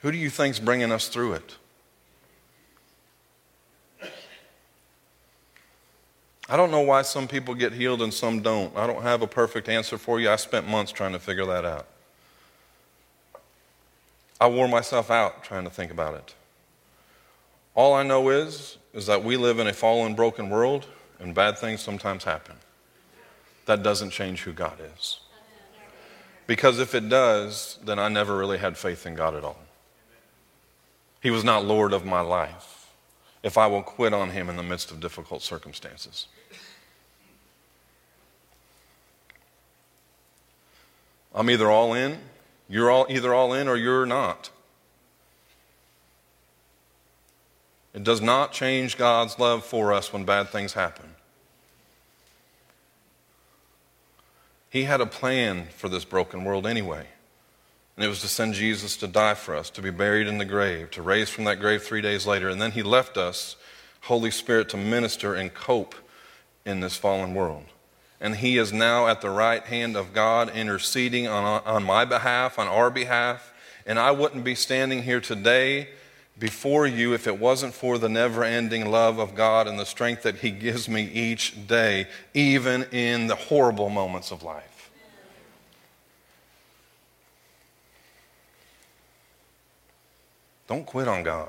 [0.00, 1.56] Who do you think's bringing us through it?
[6.50, 8.74] I don't know why some people get healed and some don't.
[8.74, 10.30] I don't have a perfect answer for you.
[10.30, 11.86] I spent months trying to figure that out.
[14.40, 16.34] I wore myself out trying to think about it.
[17.78, 20.84] All I know is is that we live in a fallen broken world
[21.20, 22.56] and bad things sometimes happen.
[23.66, 25.20] That doesn't change who God is.
[26.48, 29.60] Because if it does, then I never really had faith in God at all.
[31.22, 32.88] He was not Lord of my life
[33.44, 36.26] if I will quit on Him in the midst of difficult circumstances.
[41.32, 42.18] I'm either all in,
[42.68, 44.50] you're all, either all in or you're not.
[47.94, 51.14] It does not change God's love for us when bad things happen.
[54.70, 57.06] He had a plan for this broken world anyway.
[57.96, 60.44] And it was to send Jesus to die for us, to be buried in the
[60.44, 62.48] grave, to raise from that grave three days later.
[62.48, 63.56] And then he left us,
[64.02, 65.96] Holy Spirit, to minister and cope
[66.64, 67.64] in this fallen world.
[68.20, 72.58] And he is now at the right hand of God, interceding on, on my behalf,
[72.58, 73.52] on our behalf.
[73.86, 75.88] And I wouldn't be standing here today
[76.38, 80.22] before you if it wasn't for the never ending love of God and the strength
[80.22, 84.90] that He gives me each day, even in the horrible moments of life.
[90.68, 91.48] Don't quit on God.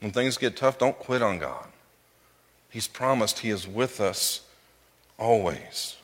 [0.00, 1.66] When things get tough, don't quit on God.
[2.70, 4.40] He's promised He is with us
[5.18, 5.96] always.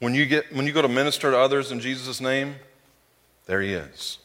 [0.00, 2.56] When you, get, when you go to minister to others in Jesus' name,
[3.48, 4.18] there He is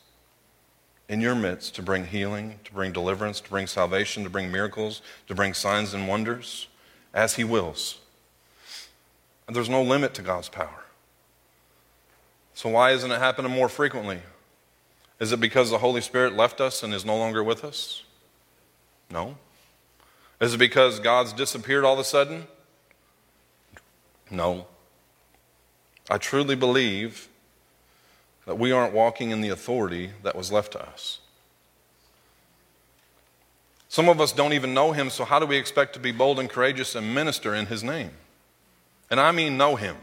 [1.09, 5.01] in your midst to bring healing, to bring deliverance, to bring salvation, to bring miracles,
[5.27, 6.67] to bring signs and wonders
[7.13, 7.99] as He wills.
[9.47, 10.83] And there's no limit to God's power.
[12.53, 14.19] So, why isn't it happening more frequently?
[15.19, 18.03] Is it because the Holy Spirit left us and is no longer with us?
[19.09, 19.37] No.
[20.39, 22.47] Is it because God's disappeared all of a sudden?
[24.29, 24.67] No.
[26.09, 27.29] I truly believe
[28.45, 31.19] that we aren't walking in the authority that was left to us.
[33.87, 36.39] Some of us don't even know him, so how do we expect to be bold
[36.39, 38.09] and courageous and minister in his name?
[39.11, 39.95] And I mean know him.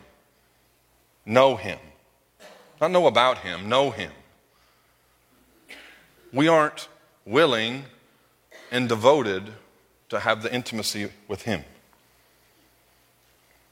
[1.27, 1.79] Know him.
[2.81, 4.13] Not know about him, know him.
[6.33, 6.89] We aren't
[7.27, 7.85] willing
[8.71, 9.53] and devoted
[10.09, 11.65] to have the intimacy with him.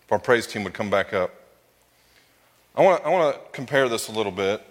[0.03, 1.38] If our praise team would come back up.
[2.79, 4.63] I want, to, I to compare this a little bit.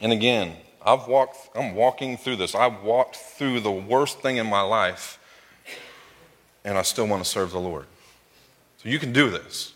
[0.00, 2.56] And again, I've walked, I'm walking through this.
[2.56, 5.20] I've walked through the worst thing in my life,
[6.64, 7.86] and I still want to serve the Lord.
[8.78, 9.74] So you can do this.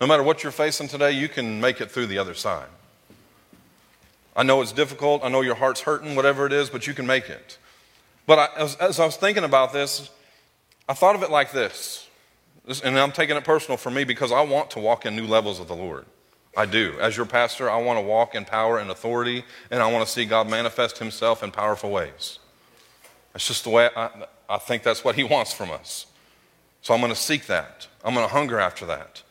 [0.00, 2.68] No matter what you're facing today, you can make it through the other side.
[4.36, 5.24] I know it's difficult.
[5.24, 7.58] I know your heart's hurting, whatever it is, but you can make it.
[8.26, 10.08] But I, as, as I was thinking about this,
[10.88, 12.08] I thought of it like this.
[12.64, 12.80] this.
[12.80, 15.58] And I'm taking it personal for me because I want to walk in new levels
[15.58, 16.06] of the Lord.
[16.56, 16.94] I do.
[17.00, 20.12] As your pastor, I want to walk in power and authority, and I want to
[20.12, 22.38] see God manifest himself in powerful ways.
[23.32, 24.10] That's just the way I,
[24.48, 26.06] I think that's what he wants from us.
[26.82, 27.86] So I'm going to seek that.
[28.04, 29.22] I'm going to hunger after that.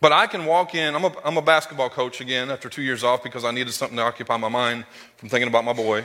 [0.00, 3.04] But I can walk in, I'm a, I'm a basketball coach again after two years
[3.04, 4.84] off because I needed something to occupy my mind
[5.16, 6.04] from thinking about my boy.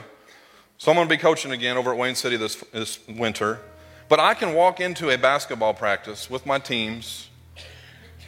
[0.78, 3.60] So I'm going to be coaching again over at Wayne City this, this winter.
[4.08, 7.28] But I can walk into a basketball practice with my teams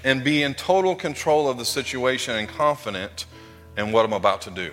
[0.04, 3.26] and be in total control of the situation and confident
[3.76, 4.72] in what I'm about to do.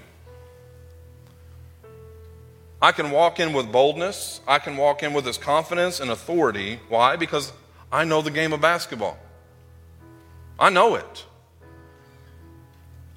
[2.81, 4.41] I can walk in with boldness.
[4.47, 6.79] I can walk in with this confidence and authority.
[6.89, 7.15] Why?
[7.15, 7.51] Because
[7.91, 9.17] I know the game of basketball.
[10.59, 11.25] I know it.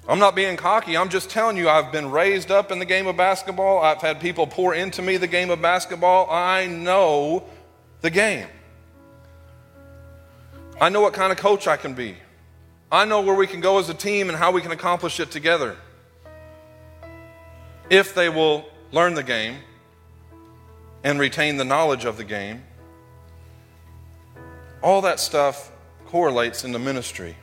[0.07, 0.97] I'm not being cocky.
[0.97, 3.77] I'm just telling you, I've been raised up in the game of basketball.
[3.77, 6.27] I've had people pour into me the game of basketball.
[6.31, 7.43] I know
[8.01, 8.47] the game.
[10.81, 12.15] I know what kind of coach I can be.
[12.91, 15.29] I know where we can go as a team and how we can accomplish it
[15.29, 15.75] together.
[17.89, 19.57] If they will learn the game
[21.03, 22.63] and retain the knowledge of the game,
[24.81, 25.71] all that stuff
[26.05, 27.35] correlates into ministry.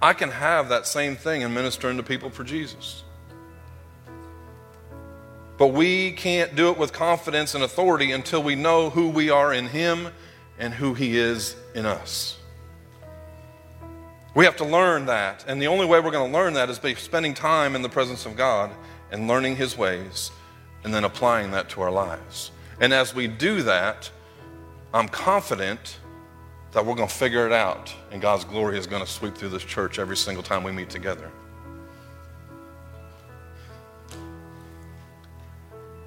[0.00, 3.04] I can have that same thing in ministering to people for Jesus.
[5.58, 9.52] But we can't do it with confidence and authority until we know who we are
[9.52, 10.08] in Him
[10.58, 12.38] and who He is in us.
[14.34, 15.44] We have to learn that.
[15.46, 17.88] And the only way we're going to learn that is by spending time in the
[17.88, 18.70] presence of God
[19.10, 20.30] and learning His ways
[20.84, 22.50] and then applying that to our lives.
[22.80, 24.10] And as we do that,
[24.94, 25.98] I'm confident
[26.72, 29.50] that we're going to figure it out and God's glory is going to sweep through
[29.50, 31.30] this church every single time we meet together.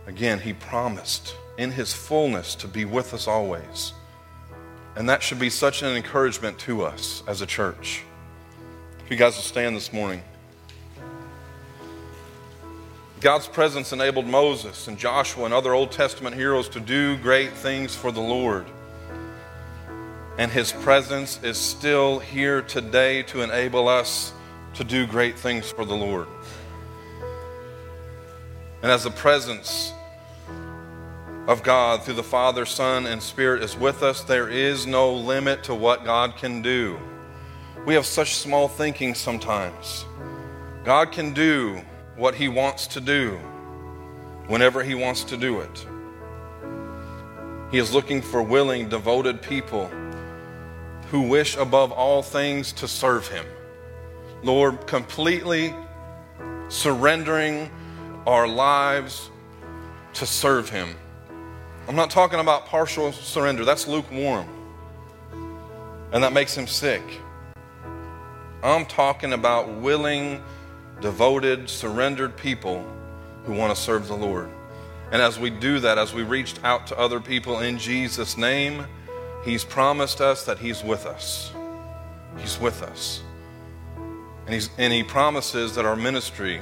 [0.07, 3.93] Again, He promised in his fullness to be with us always.
[4.95, 8.03] And that should be such an encouragement to us as a church.
[9.03, 10.23] If you guys will stand this morning.
[13.19, 17.95] God's presence enabled Moses and Joshua and other Old Testament heroes to do great things
[17.95, 18.65] for the Lord.
[20.37, 24.33] And his presence is still here today to enable us
[24.75, 26.27] to do great things for the Lord.
[28.81, 29.93] And as the presence
[31.47, 35.63] of God through the Father, Son, and Spirit is with us, there is no limit
[35.65, 36.99] to what God can do.
[37.85, 40.05] We have such small thinking sometimes.
[40.83, 41.81] God can do
[42.15, 43.37] what He wants to do
[44.47, 45.85] whenever He wants to do it.
[47.71, 49.91] He is looking for willing, devoted people
[51.09, 53.45] who wish above all things to serve Him.
[54.41, 55.75] Lord, completely
[56.69, 57.69] surrendering
[58.25, 59.29] our lives
[60.13, 60.95] to serve Him.
[61.87, 64.47] I'm not talking about partial surrender, that's lukewarm.
[66.11, 67.03] And that makes Him sick.
[68.63, 70.41] I'm talking about willing,
[70.99, 72.83] devoted, surrendered people
[73.45, 74.49] who want to serve the Lord.
[75.11, 78.85] And as we do that, as we reach out to other people in Jesus' name,
[79.43, 81.51] He's promised us that He's with us.
[82.37, 83.21] He's with us.
[84.45, 86.61] And, he's, and He promises that our ministry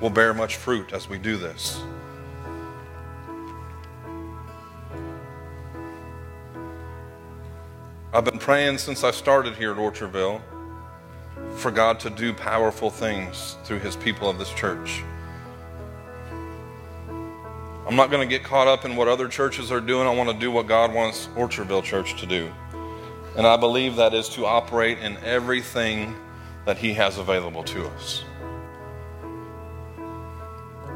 [0.00, 1.80] will bear much fruit as we do this.
[8.16, 10.40] I've been praying since I started here at Orchardville
[11.56, 15.02] for God to do powerful things through His people of this church.
[17.86, 20.08] I'm not going to get caught up in what other churches are doing.
[20.08, 22.50] I want to do what God wants Orchardville Church to do.
[23.36, 26.16] And I believe that is to operate in everything
[26.64, 28.24] that He has available to us.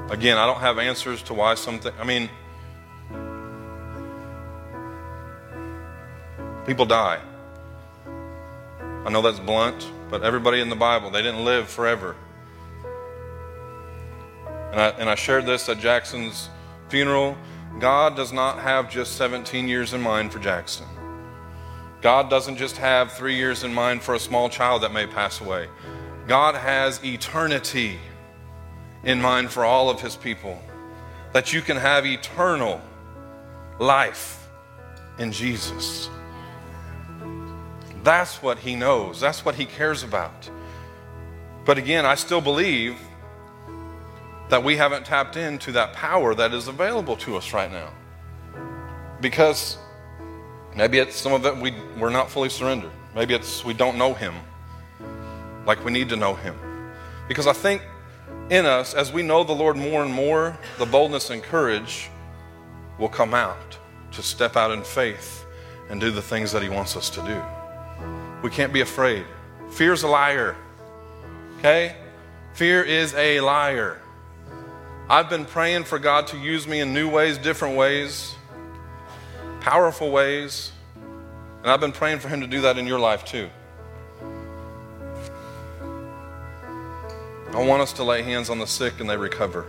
[0.08, 2.30] Again, I don't have answers to why something, I mean,
[6.66, 7.20] people die.
[9.04, 12.16] I know that's blunt, but everybody in the Bible, they didn't live forever.
[14.72, 16.48] And I, and I shared this at Jackson's
[16.88, 17.36] funeral,
[17.78, 20.86] God does not have just 17 years in mind for Jackson.
[22.02, 25.40] God doesn't just have three years in mind for a small child that may pass
[25.40, 25.68] away.
[26.26, 27.98] God has eternity
[29.04, 30.60] in mind for all of his people.
[31.32, 32.80] That you can have eternal
[33.78, 34.48] life
[35.18, 36.10] in Jesus.
[38.02, 40.50] That's what he knows, that's what he cares about.
[41.64, 42.98] But again, I still believe
[44.48, 47.92] that we haven't tapped into that power that is available to us right now.
[49.20, 49.76] Because
[50.74, 52.90] maybe it's some of it we, we're not fully surrendered.
[53.14, 54.34] Maybe it's we don't know Him
[55.66, 56.56] like we need to know Him.
[57.28, 57.82] Because I think
[58.48, 62.10] in us, as we know the Lord more and more, the boldness and courage
[62.98, 63.78] will come out
[64.12, 65.44] to step out in faith
[65.88, 67.59] and do the things that He wants us to do.
[68.42, 69.24] We can't be afraid.
[69.70, 70.56] Fear's a liar.
[71.58, 71.96] Okay?
[72.54, 74.00] Fear is a liar.
[75.08, 78.34] I've been praying for God to use me in new ways, different ways,
[79.60, 80.72] powerful ways.
[81.62, 83.50] And I've been praying for Him to do that in your life too.
[87.52, 89.66] I want us to lay hands on the sick and they recover.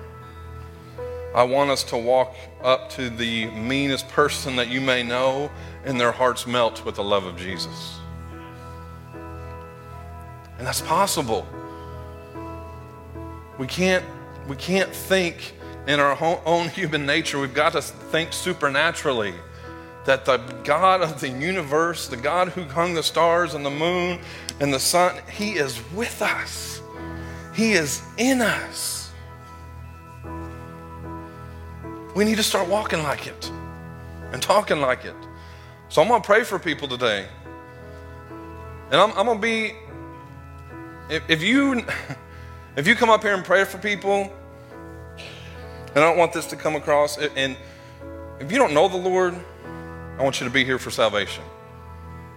[1.34, 5.50] I want us to walk up to the meanest person that you may know
[5.86, 8.01] and their hearts melt with the love of Jesus.
[10.62, 11.48] And that's possible.
[13.58, 14.06] We can't
[14.48, 15.56] we can't think
[15.88, 17.40] in our own human nature.
[17.40, 19.34] We've got to think supernaturally
[20.06, 24.20] that the God of the universe, the God who hung the stars and the moon
[24.60, 26.80] and the sun, He is with us.
[27.56, 29.10] He is in us.
[32.16, 33.52] We need to start walking like it
[34.32, 35.16] and talking like it.
[35.90, 37.26] So I'm going to pray for people today.
[38.92, 39.74] And I'm, I'm going to be,
[41.12, 41.86] if, if you.
[42.74, 44.32] If you come up here and pray for people,
[45.18, 47.58] and I don't want this to come across, and
[48.40, 49.36] if you don't know the Lord,
[50.18, 51.44] I want you to be here for salvation.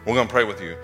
[0.05, 0.77] We're going to pray with you.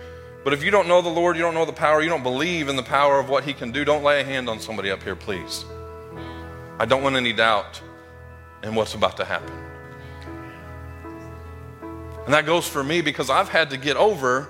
[0.45, 2.69] But if you don't know the Lord, you don't know the power, you don't believe
[2.69, 5.03] in the power of what He can do, don't lay a hand on somebody up
[5.03, 5.65] here, please.
[6.79, 7.83] I don't want any doubt
[8.63, 9.53] in what's about to happen.
[12.25, 14.49] And that goes for me because I've had to get over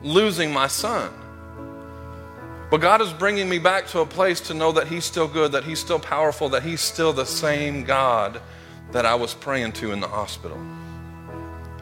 [0.00, 1.12] losing my son.
[2.70, 5.52] But God is bringing me back to a place to know that He's still good,
[5.52, 8.42] that He's still powerful, that He's still the same God
[8.92, 10.58] that I was praying to in the hospital.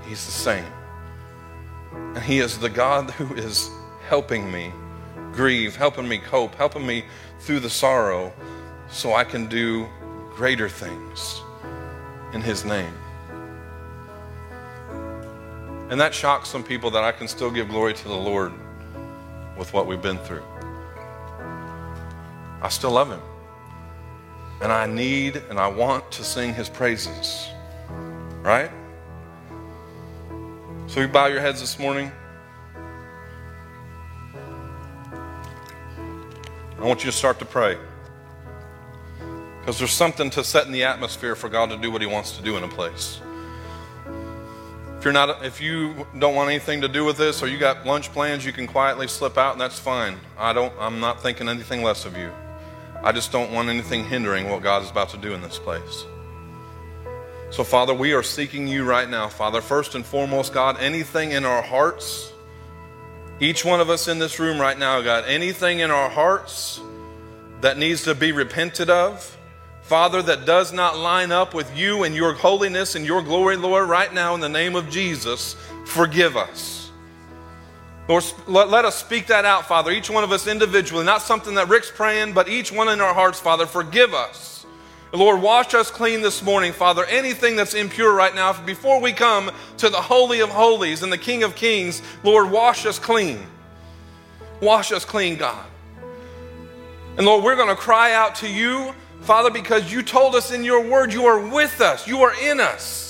[0.06, 0.64] He's the same.
[1.92, 3.68] And He is the God who is
[4.08, 4.72] helping me
[5.32, 7.04] grieve, helping me cope, helping me
[7.40, 8.32] through the sorrow
[8.88, 9.86] so I can do
[10.34, 11.40] greater things
[12.32, 12.94] in His name.
[15.90, 18.52] And that shocks some people that I can still give glory to the Lord
[19.58, 20.42] with what we've been through.
[22.62, 23.20] I still love Him.
[24.62, 27.48] And I need and I want to sing His praises.
[28.42, 28.70] Right?
[30.86, 32.10] So you bow your heads this morning.
[36.78, 37.76] I want you to start to pray.
[39.60, 42.36] Because there's something to set in the atmosphere for God to do what He wants
[42.36, 43.20] to do in a place.
[44.98, 47.84] If you're not, if you don't want anything to do with this, or you got
[47.84, 50.18] lunch plans, you can quietly slip out, and that's fine.
[50.38, 50.72] I don't.
[50.78, 52.30] I'm not thinking anything less of you.
[53.02, 56.04] I just don't want anything hindering what God is about to do in this place.
[57.50, 59.60] So, Father, we are seeking you right now, Father.
[59.60, 62.32] First and foremost, God, anything in our hearts,
[63.38, 66.80] each one of us in this room right now, God, anything in our hearts
[67.60, 69.36] that needs to be repented of,
[69.82, 73.88] Father, that does not line up with you and your holiness and your glory, Lord,
[73.88, 76.85] right now in the name of Jesus, forgive us.
[78.08, 81.54] Lord, let, let us speak that out, Father, each one of us individually, not something
[81.54, 84.64] that Rick's praying, but each one in our hearts, Father, forgive us.
[85.12, 87.04] Lord, wash us clean this morning, Father.
[87.06, 91.18] Anything that's impure right now, before we come to the Holy of Holies and the
[91.18, 93.40] King of Kings, Lord, wash us clean.
[94.60, 95.64] Wash us clean, God.
[97.16, 98.92] And Lord, we're going to cry out to you,
[99.22, 102.60] Father, because you told us in your word you are with us, you are in
[102.60, 103.05] us.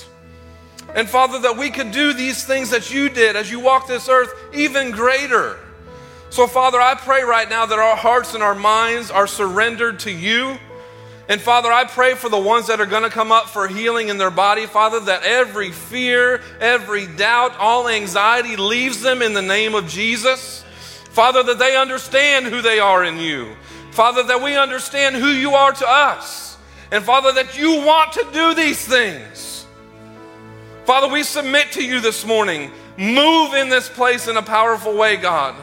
[0.95, 4.09] And Father, that we could do these things that you did as you walked this
[4.09, 5.59] earth even greater.
[6.30, 10.11] So, Father, I pray right now that our hearts and our minds are surrendered to
[10.11, 10.59] you.
[11.28, 14.09] And Father, I pray for the ones that are going to come up for healing
[14.09, 19.43] in their body, Father, that every fear, every doubt, all anxiety leaves them in the
[19.43, 20.62] name of Jesus.
[21.11, 23.57] Father, that they understand who they are in you.
[23.91, 26.59] Father, that we understand who you are to us.
[26.93, 29.56] And Father, that you want to do these things.
[30.87, 32.70] Father, we submit to you this morning.
[32.97, 35.57] Move in this place in a powerful way, God.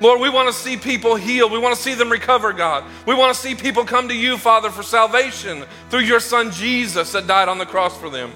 [0.00, 1.50] Lord, we want to see people healed.
[1.50, 2.84] We want to see them recover, God.
[3.06, 7.12] We want to see people come to you, Father, for salvation through your Son Jesus
[7.12, 8.32] that died on the cross for them.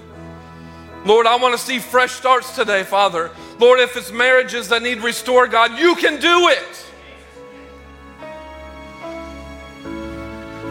[1.05, 3.31] Lord, I want to see fresh starts today, Father.
[3.59, 6.84] Lord, if it's marriages that need restored, God, you can do it.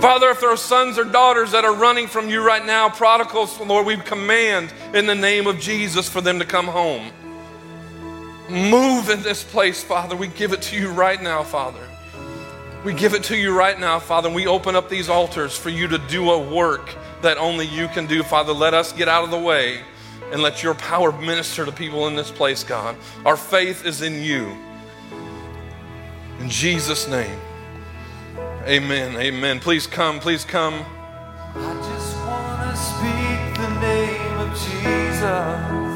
[0.03, 3.57] Father, if there are sons or daughters that are running from you right now, prodigals,
[3.61, 7.09] Lord, we command in the name of Jesus for them to come home.
[8.49, 10.17] Move in this place, Father.
[10.17, 11.79] We give it to you right now, Father.
[12.83, 14.27] We give it to you right now, Father.
[14.27, 17.87] And we open up these altars for you to do a work that only you
[17.87, 18.51] can do, Father.
[18.51, 19.83] Let us get out of the way
[20.33, 22.97] and let your power minister to people in this place, God.
[23.25, 24.53] Our faith is in you.
[26.41, 27.39] In Jesus' name.
[28.65, 29.17] Amen.
[29.17, 29.59] Amen.
[29.59, 30.21] Please come.
[30.21, 30.85] Please come.
[31.55, 35.91] I just want to speak the name of Jesus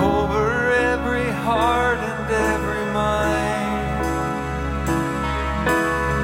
[0.00, 4.06] over every heart and every mind.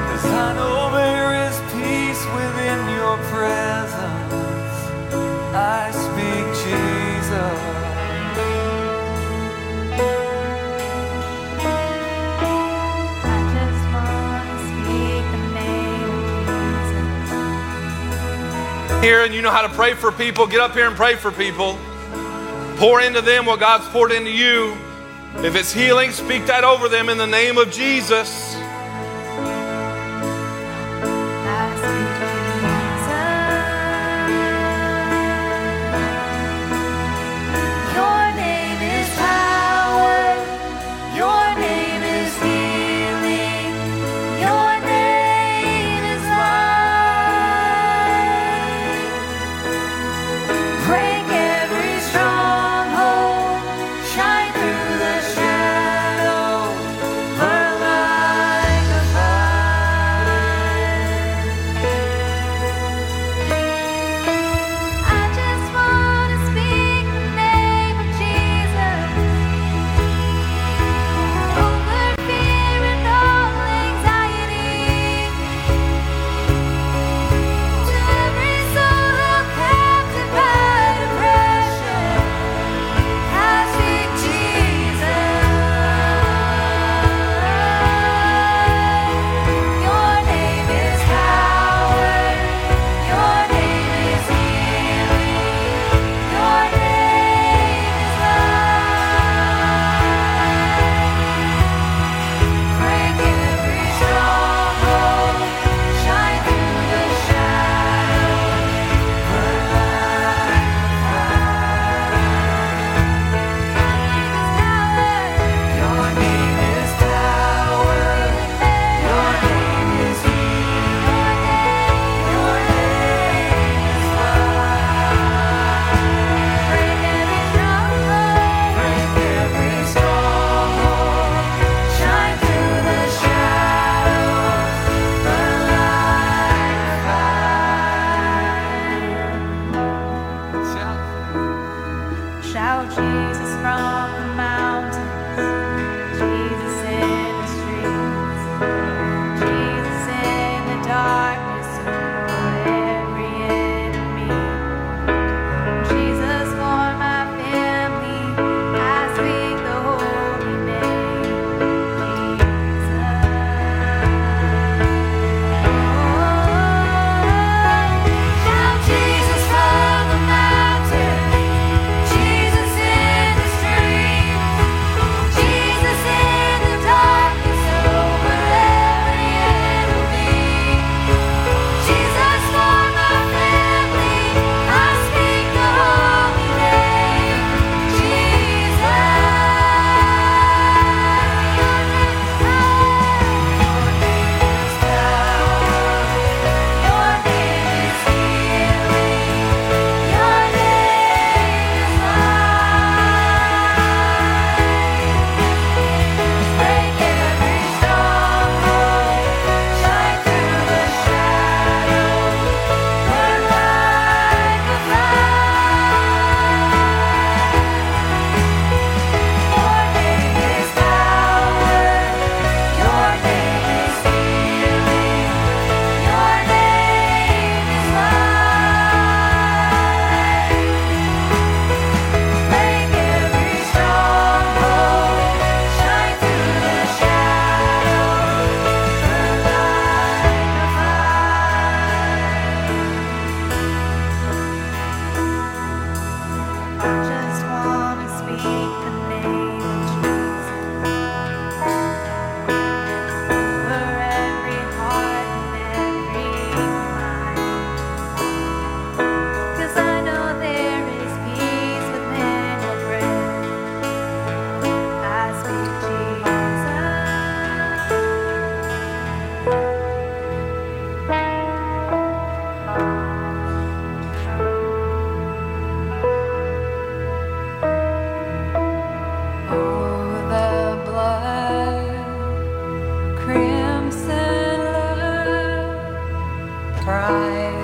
[0.01, 4.77] Cause I know there is peace within your presence.
[5.55, 5.91] I
[19.03, 21.33] Here and you know how to pray for people, get up here and pray for
[21.33, 21.77] people.
[22.77, 24.77] Pour into them what God's poured into you.
[25.39, 28.55] If it's healing, speak that over them in the name of Jesus.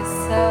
[0.08, 0.47] Placed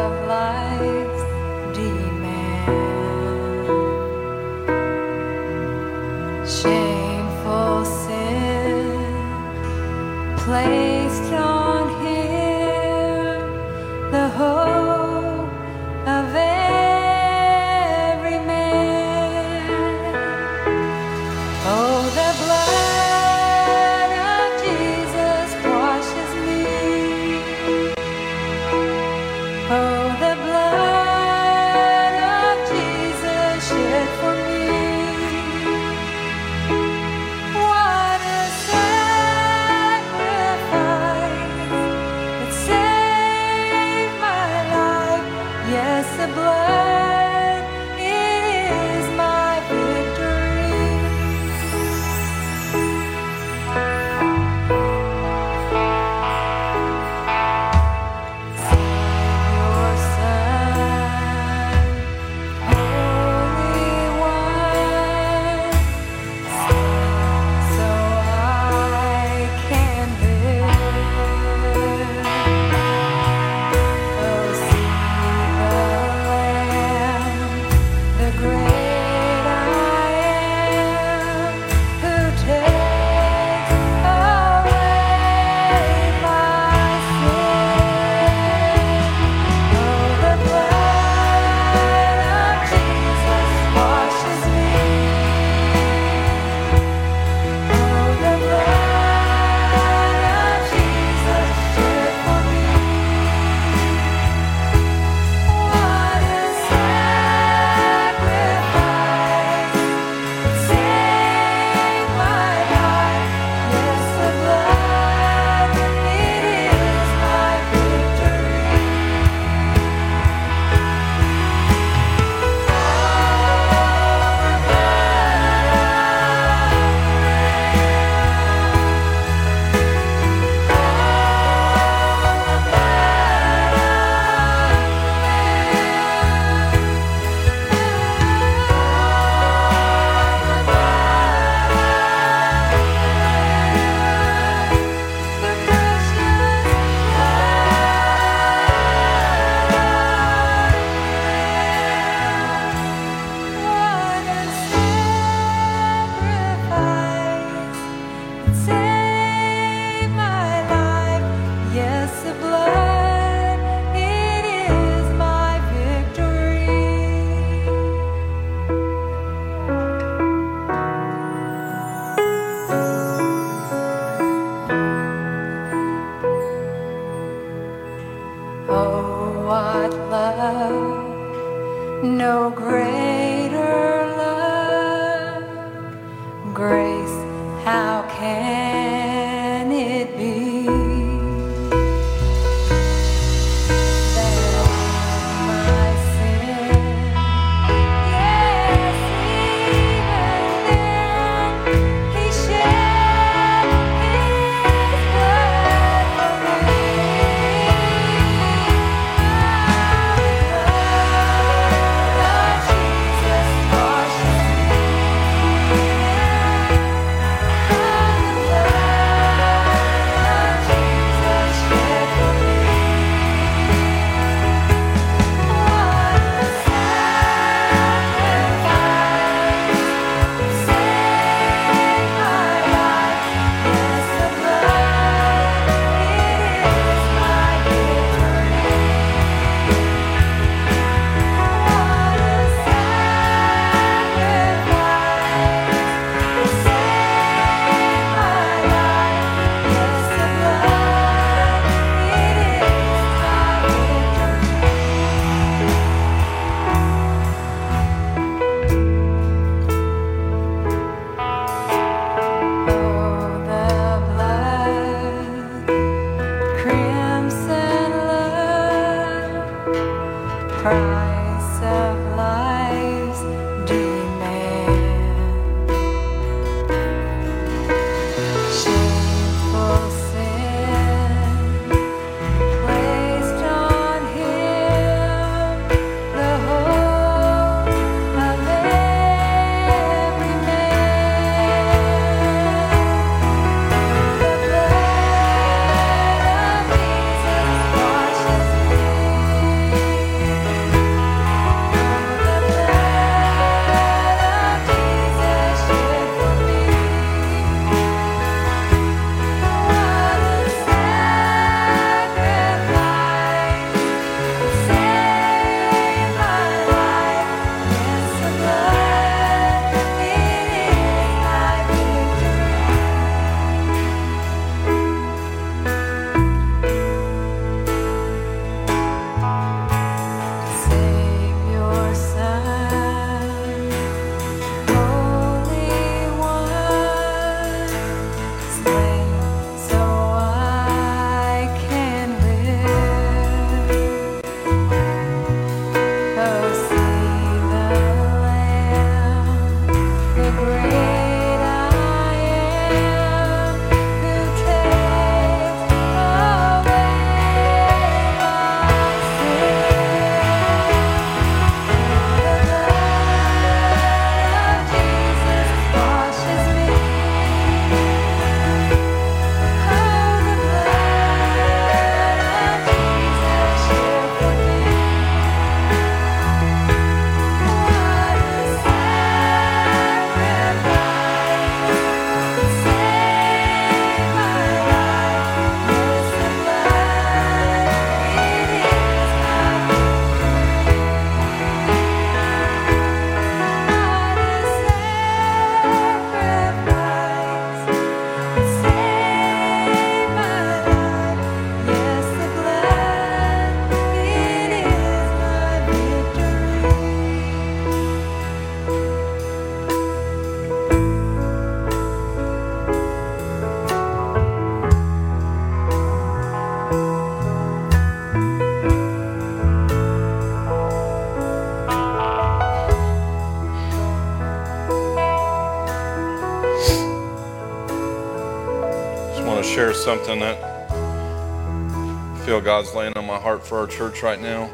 [429.18, 430.40] Just want to share something that
[430.70, 434.48] I feel God's laying on my heart for our church right now.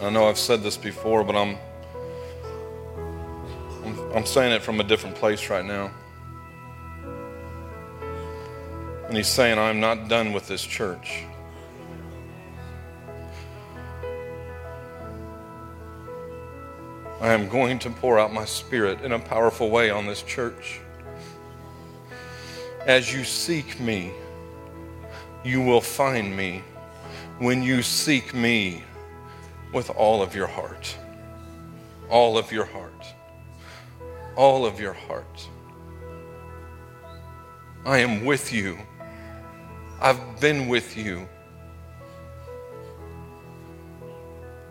[0.00, 1.58] I know I've said this before, but I'm
[3.84, 5.90] I'm, I'm saying it from a different place right now.
[9.08, 11.24] And he's saying, I'm not done with this church.
[17.20, 20.80] I am going to pour out my spirit in a powerful way on this church.
[22.86, 24.12] As you seek me,
[25.44, 26.62] you will find me
[27.38, 28.84] when you seek me
[29.72, 30.96] with all of your heart.
[32.08, 33.04] All of your heart.
[34.36, 35.48] All of your heart.
[37.84, 38.78] I am with you.
[40.00, 41.28] I've been with you.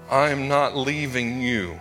[0.09, 1.77] I'm not leaving you.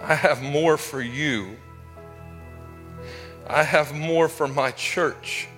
[0.00, 1.56] I have more for you.
[3.48, 5.48] I have more for my church.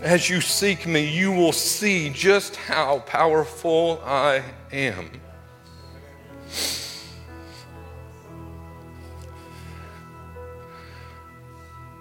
[0.00, 4.42] As you seek me, you will see just how powerful I
[4.72, 5.10] am.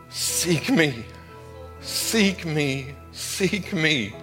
[0.09, 1.03] Seek me,
[1.81, 4.15] seek me, seek me,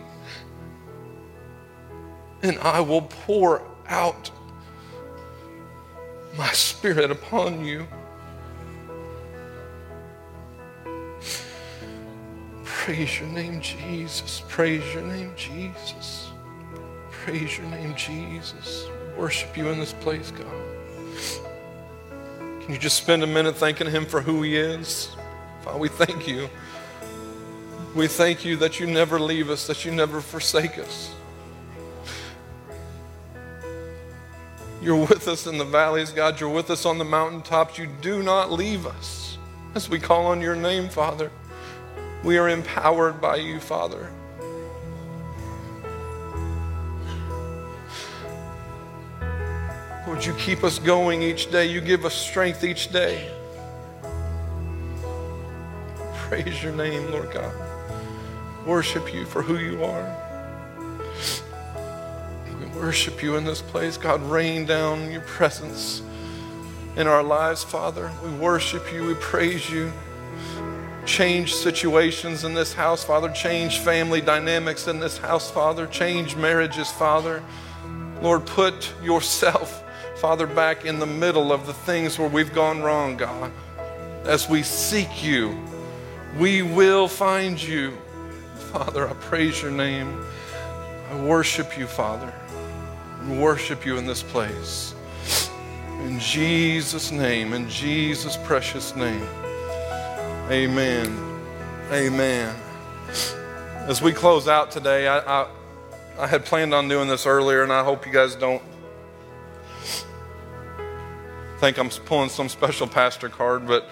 [2.43, 4.31] and I will pour out
[6.37, 7.87] my spirit upon you.
[12.64, 14.43] Praise your name, Jesus.
[14.49, 16.28] Praise your name, Jesus.
[17.11, 18.87] Praise your name, Jesus.
[19.16, 20.47] Worship you in this place, God.
[22.62, 25.11] Can you just spend a minute thanking Him for who He is?
[25.62, 26.49] Father, we thank you.
[27.95, 31.12] We thank you that you never leave us, that you never forsake us.
[34.87, 36.39] You're with us in the valleys, God.
[36.39, 37.76] You're with us on the mountaintops.
[37.76, 39.37] You do not leave us.
[39.74, 41.32] As we call on your name, Father,
[42.22, 44.12] we are empowered by you, Father.
[50.07, 51.66] Lord, you keep us going each day.
[51.66, 53.28] You give us strength each day.
[56.14, 57.53] Praise your name, Lord God.
[58.64, 60.26] Worship you for who you are.
[62.77, 63.97] Worship you in this place.
[63.97, 66.03] God, rain down your presence
[66.95, 68.12] in our lives, Father.
[68.22, 69.07] We worship you.
[69.07, 69.91] We praise you.
[71.07, 73.31] Change situations in this house, Father.
[73.31, 75.87] Change family dynamics in this house, Father.
[75.87, 77.43] Change marriages, Father.
[78.20, 79.83] Lord, put yourself,
[80.16, 83.53] Father, back in the middle of the things where we've gone wrong, God.
[84.24, 85.59] As we seek you,
[86.39, 87.97] we will find you.
[88.72, 90.22] Father, I praise your name.
[91.11, 92.33] I worship you, Father.
[93.27, 94.95] I worship you in this place.
[96.05, 99.27] In Jesus' name, in Jesus' precious name.
[100.49, 101.41] Amen.
[101.91, 102.55] Amen.
[103.89, 105.49] As we close out today, I, I,
[106.18, 108.62] I had planned on doing this earlier, and I hope you guys don't
[111.59, 113.89] think I'm pulling some special pastor card, but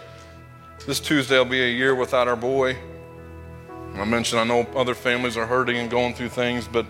[0.87, 2.77] this Tuesday will be a year without our boy.
[3.95, 6.87] I mentioned I know other families are hurting and going through things, but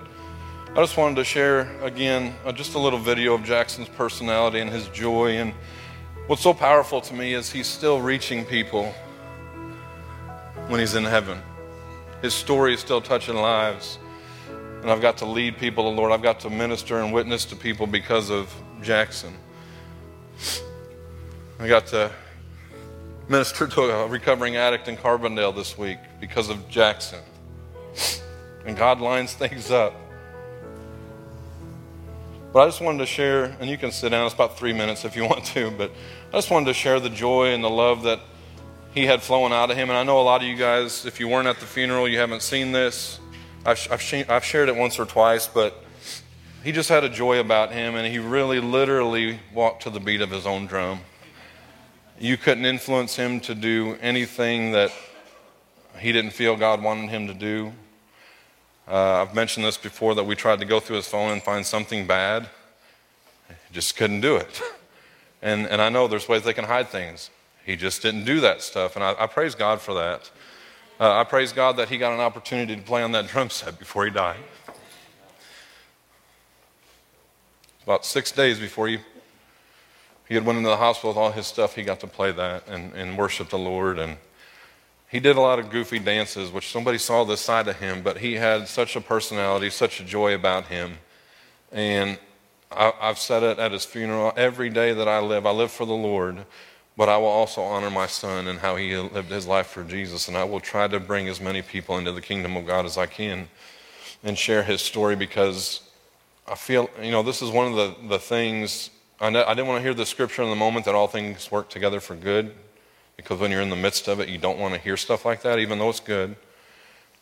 [0.76, 4.68] I just wanted to share again uh, just a little video of Jackson's personality and
[4.68, 5.36] his joy.
[5.36, 5.54] And
[6.26, 8.92] what's so powerful to me is he's still reaching people
[10.66, 11.40] when he's in heaven.
[12.22, 14.00] His story is still touching lives.
[14.82, 16.10] And I've got to lead people to the Lord.
[16.10, 18.52] I've got to minister and witness to people because of
[18.82, 19.32] Jackson.
[21.60, 22.10] I got to
[23.28, 27.20] minister to a recovering addict in Carbondale this week because of Jackson.
[28.66, 29.94] And God lines things up.
[32.54, 35.04] But I just wanted to share, and you can sit down, it's about three minutes
[35.04, 35.90] if you want to, but
[36.28, 38.20] I just wanted to share the joy and the love that
[38.94, 39.90] he had flowing out of him.
[39.90, 42.20] And I know a lot of you guys, if you weren't at the funeral, you
[42.20, 43.18] haven't seen this.
[43.66, 45.82] I've, I've, I've shared it once or twice, but
[46.62, 50.20] he just had a joy about him, and he really literally walked to the beat
[50.20, 51.00] of his own drum.
[52.20, 54.92] You couldn't influence him to do anything that
[55.98, 57.72] he didn't feel God wanted him to do.
[58.86, 61.64] Uh, I've mentioned this before that we tried to go through his phone and find
[61.64, 62.48] something bad.
[63.72, 64.60] Just couldn't do it.
[65.44, 67.28] And, and I know there's ways they can hide things.
[67.66, 68.96] He just didn't do that stuff.
[68.96, 70.30] And I, I praise God for that.
[70.98, 73.78] Uh, I praise God that he got an opportunity to play on that drum set
[73.78, 74.38] before he died.
[77.82, 79.00] About six days before he,
[80.26, 82.66] he had went into the hospital with all his stuff, he got to play that
[82.66, 83.98] and, and worship the Lord.
[83.98, 84.16] And
[85.14, 88.18] he did a lot of goofy dances, which somebody saw this side of him, but
[88.18, 90.98] he had such a personality, such a joy about him.
[91.70, 92.18] And
[92.72, 95.86] I, I've said it at his funeral every day that I live, I live for
[95.86, 96.44] the Lord,
[96.96, 100.26] but I will also honor my son and how he lived his life for Jesus.
[100.26, 102.98] And I will try to bring as many people into the kingdom of God as
[102.98, 103.48] I can
[104.24, 105.88] and share his story because
[106.48, 108.90] I feel, you know, this is one of the, the things.
[109.20, 111.52] I, know, I didn't want to hear the scripture in the moment that all things
[111.52, 112.52] work together for good
[113.16, 115.42] because when you're in the midst of it, you don't want to hear stuff like
[115.42, 116.36] that, even though it's good.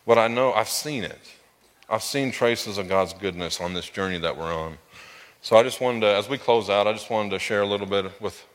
[0.05, 1.19] But I know I've seen it.
[1.89, 4.77] I've seen traces of God's goodness on this journey that we're on.
[5.41, 7.67] So I just wanted to, as we close out, I just wanted to share a
[7.67, 8.45] little bit with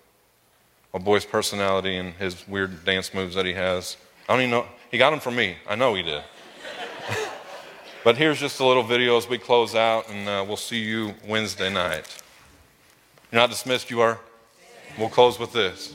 [0.95, 3.97] a boy's personality and his weird dance moves that he has.
[4.29, 4.67] I don't even know.
[4.91, 5.57] He got them from me.
[5.69, 6.23] I know he did.
[8.05, 11.15] but here's just a little video as we close out, and uh, we'll see you
[11.27, 12.23] Wednesday night.
[13.31, 14.19] You're not dismissed, you are?
[14.99, 15.95] We'll close with this.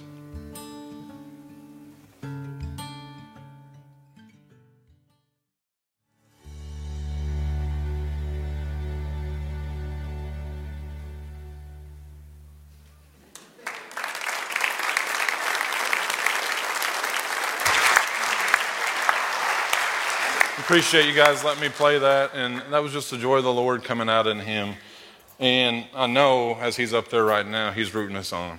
[20.73, 22.31] Appreciate you guys letting me play that.
[22.33, 24.73] And that was just the joy of the Lord coming out in him.
[25.39, 28.57] And I know as he's up there right now, he's rooting us on.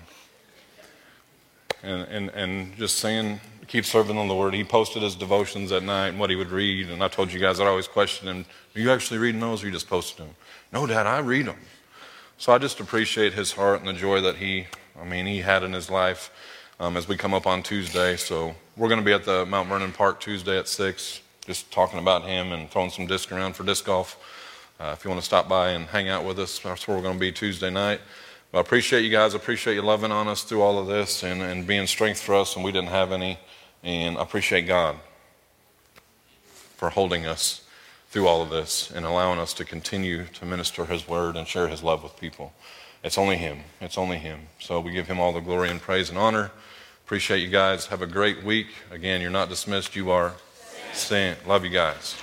[1.82, 4.54] And, and, and just saying, keep serving the Lord.
[4.54, 6.88] He posted his devotions at night and what he would read.
[6.88, 8.46] And I told you guys, I always question him,
[8.76, 10.36] Are you actually reading those or you just posted them?
[10.72, 11.58] No, Dad, I read them.
[12.38, 15.64] So I just appreciate his heart and the joy that he, I mean, he had
[15.64, 16.30] in his life
[16.78, 18.16] um, as we come up on Tuesday.
[18.16, 21.98] So we're going to be at the Mount Vernon Park Tuesday at 6, just talking
[21.98, 24.16] about him and throwing some disc around for disc golf.
[24.80, 27.02] Uh, if you want to stop by and hang out with us, that's where we're
[27.02, 28.00] going to be Tuesday night.
[28.50, 29.34] But I appreciate you guys.
[29.34, 32.34] I appreciate you loving on us through all of this and, and being strength for
[32.34, 33.38] us when we didn't have any.
[33.82, 34.96] And I appreciate God
[36.76, 37.62] for holding us
[38.10, 41.68] through all of this and allowing us to continue to minister His word and share
[41.68, 42.52] His love with people.
[43.02, 43.58] It's only Him.
[43.80, 44.40] It's only Him.
[44.60, 46.50] So we give Him all the glory and praise and honor.
[47.04, 47.86] Appreciate you guys.
[47.86, 48.68] Have a great week.
[48.90, 49.94] Again, you're not dismissed.
[49.94, 50.32] You are
[50.96, 51.46] sent.
[51.46, 52.16] Love you guys.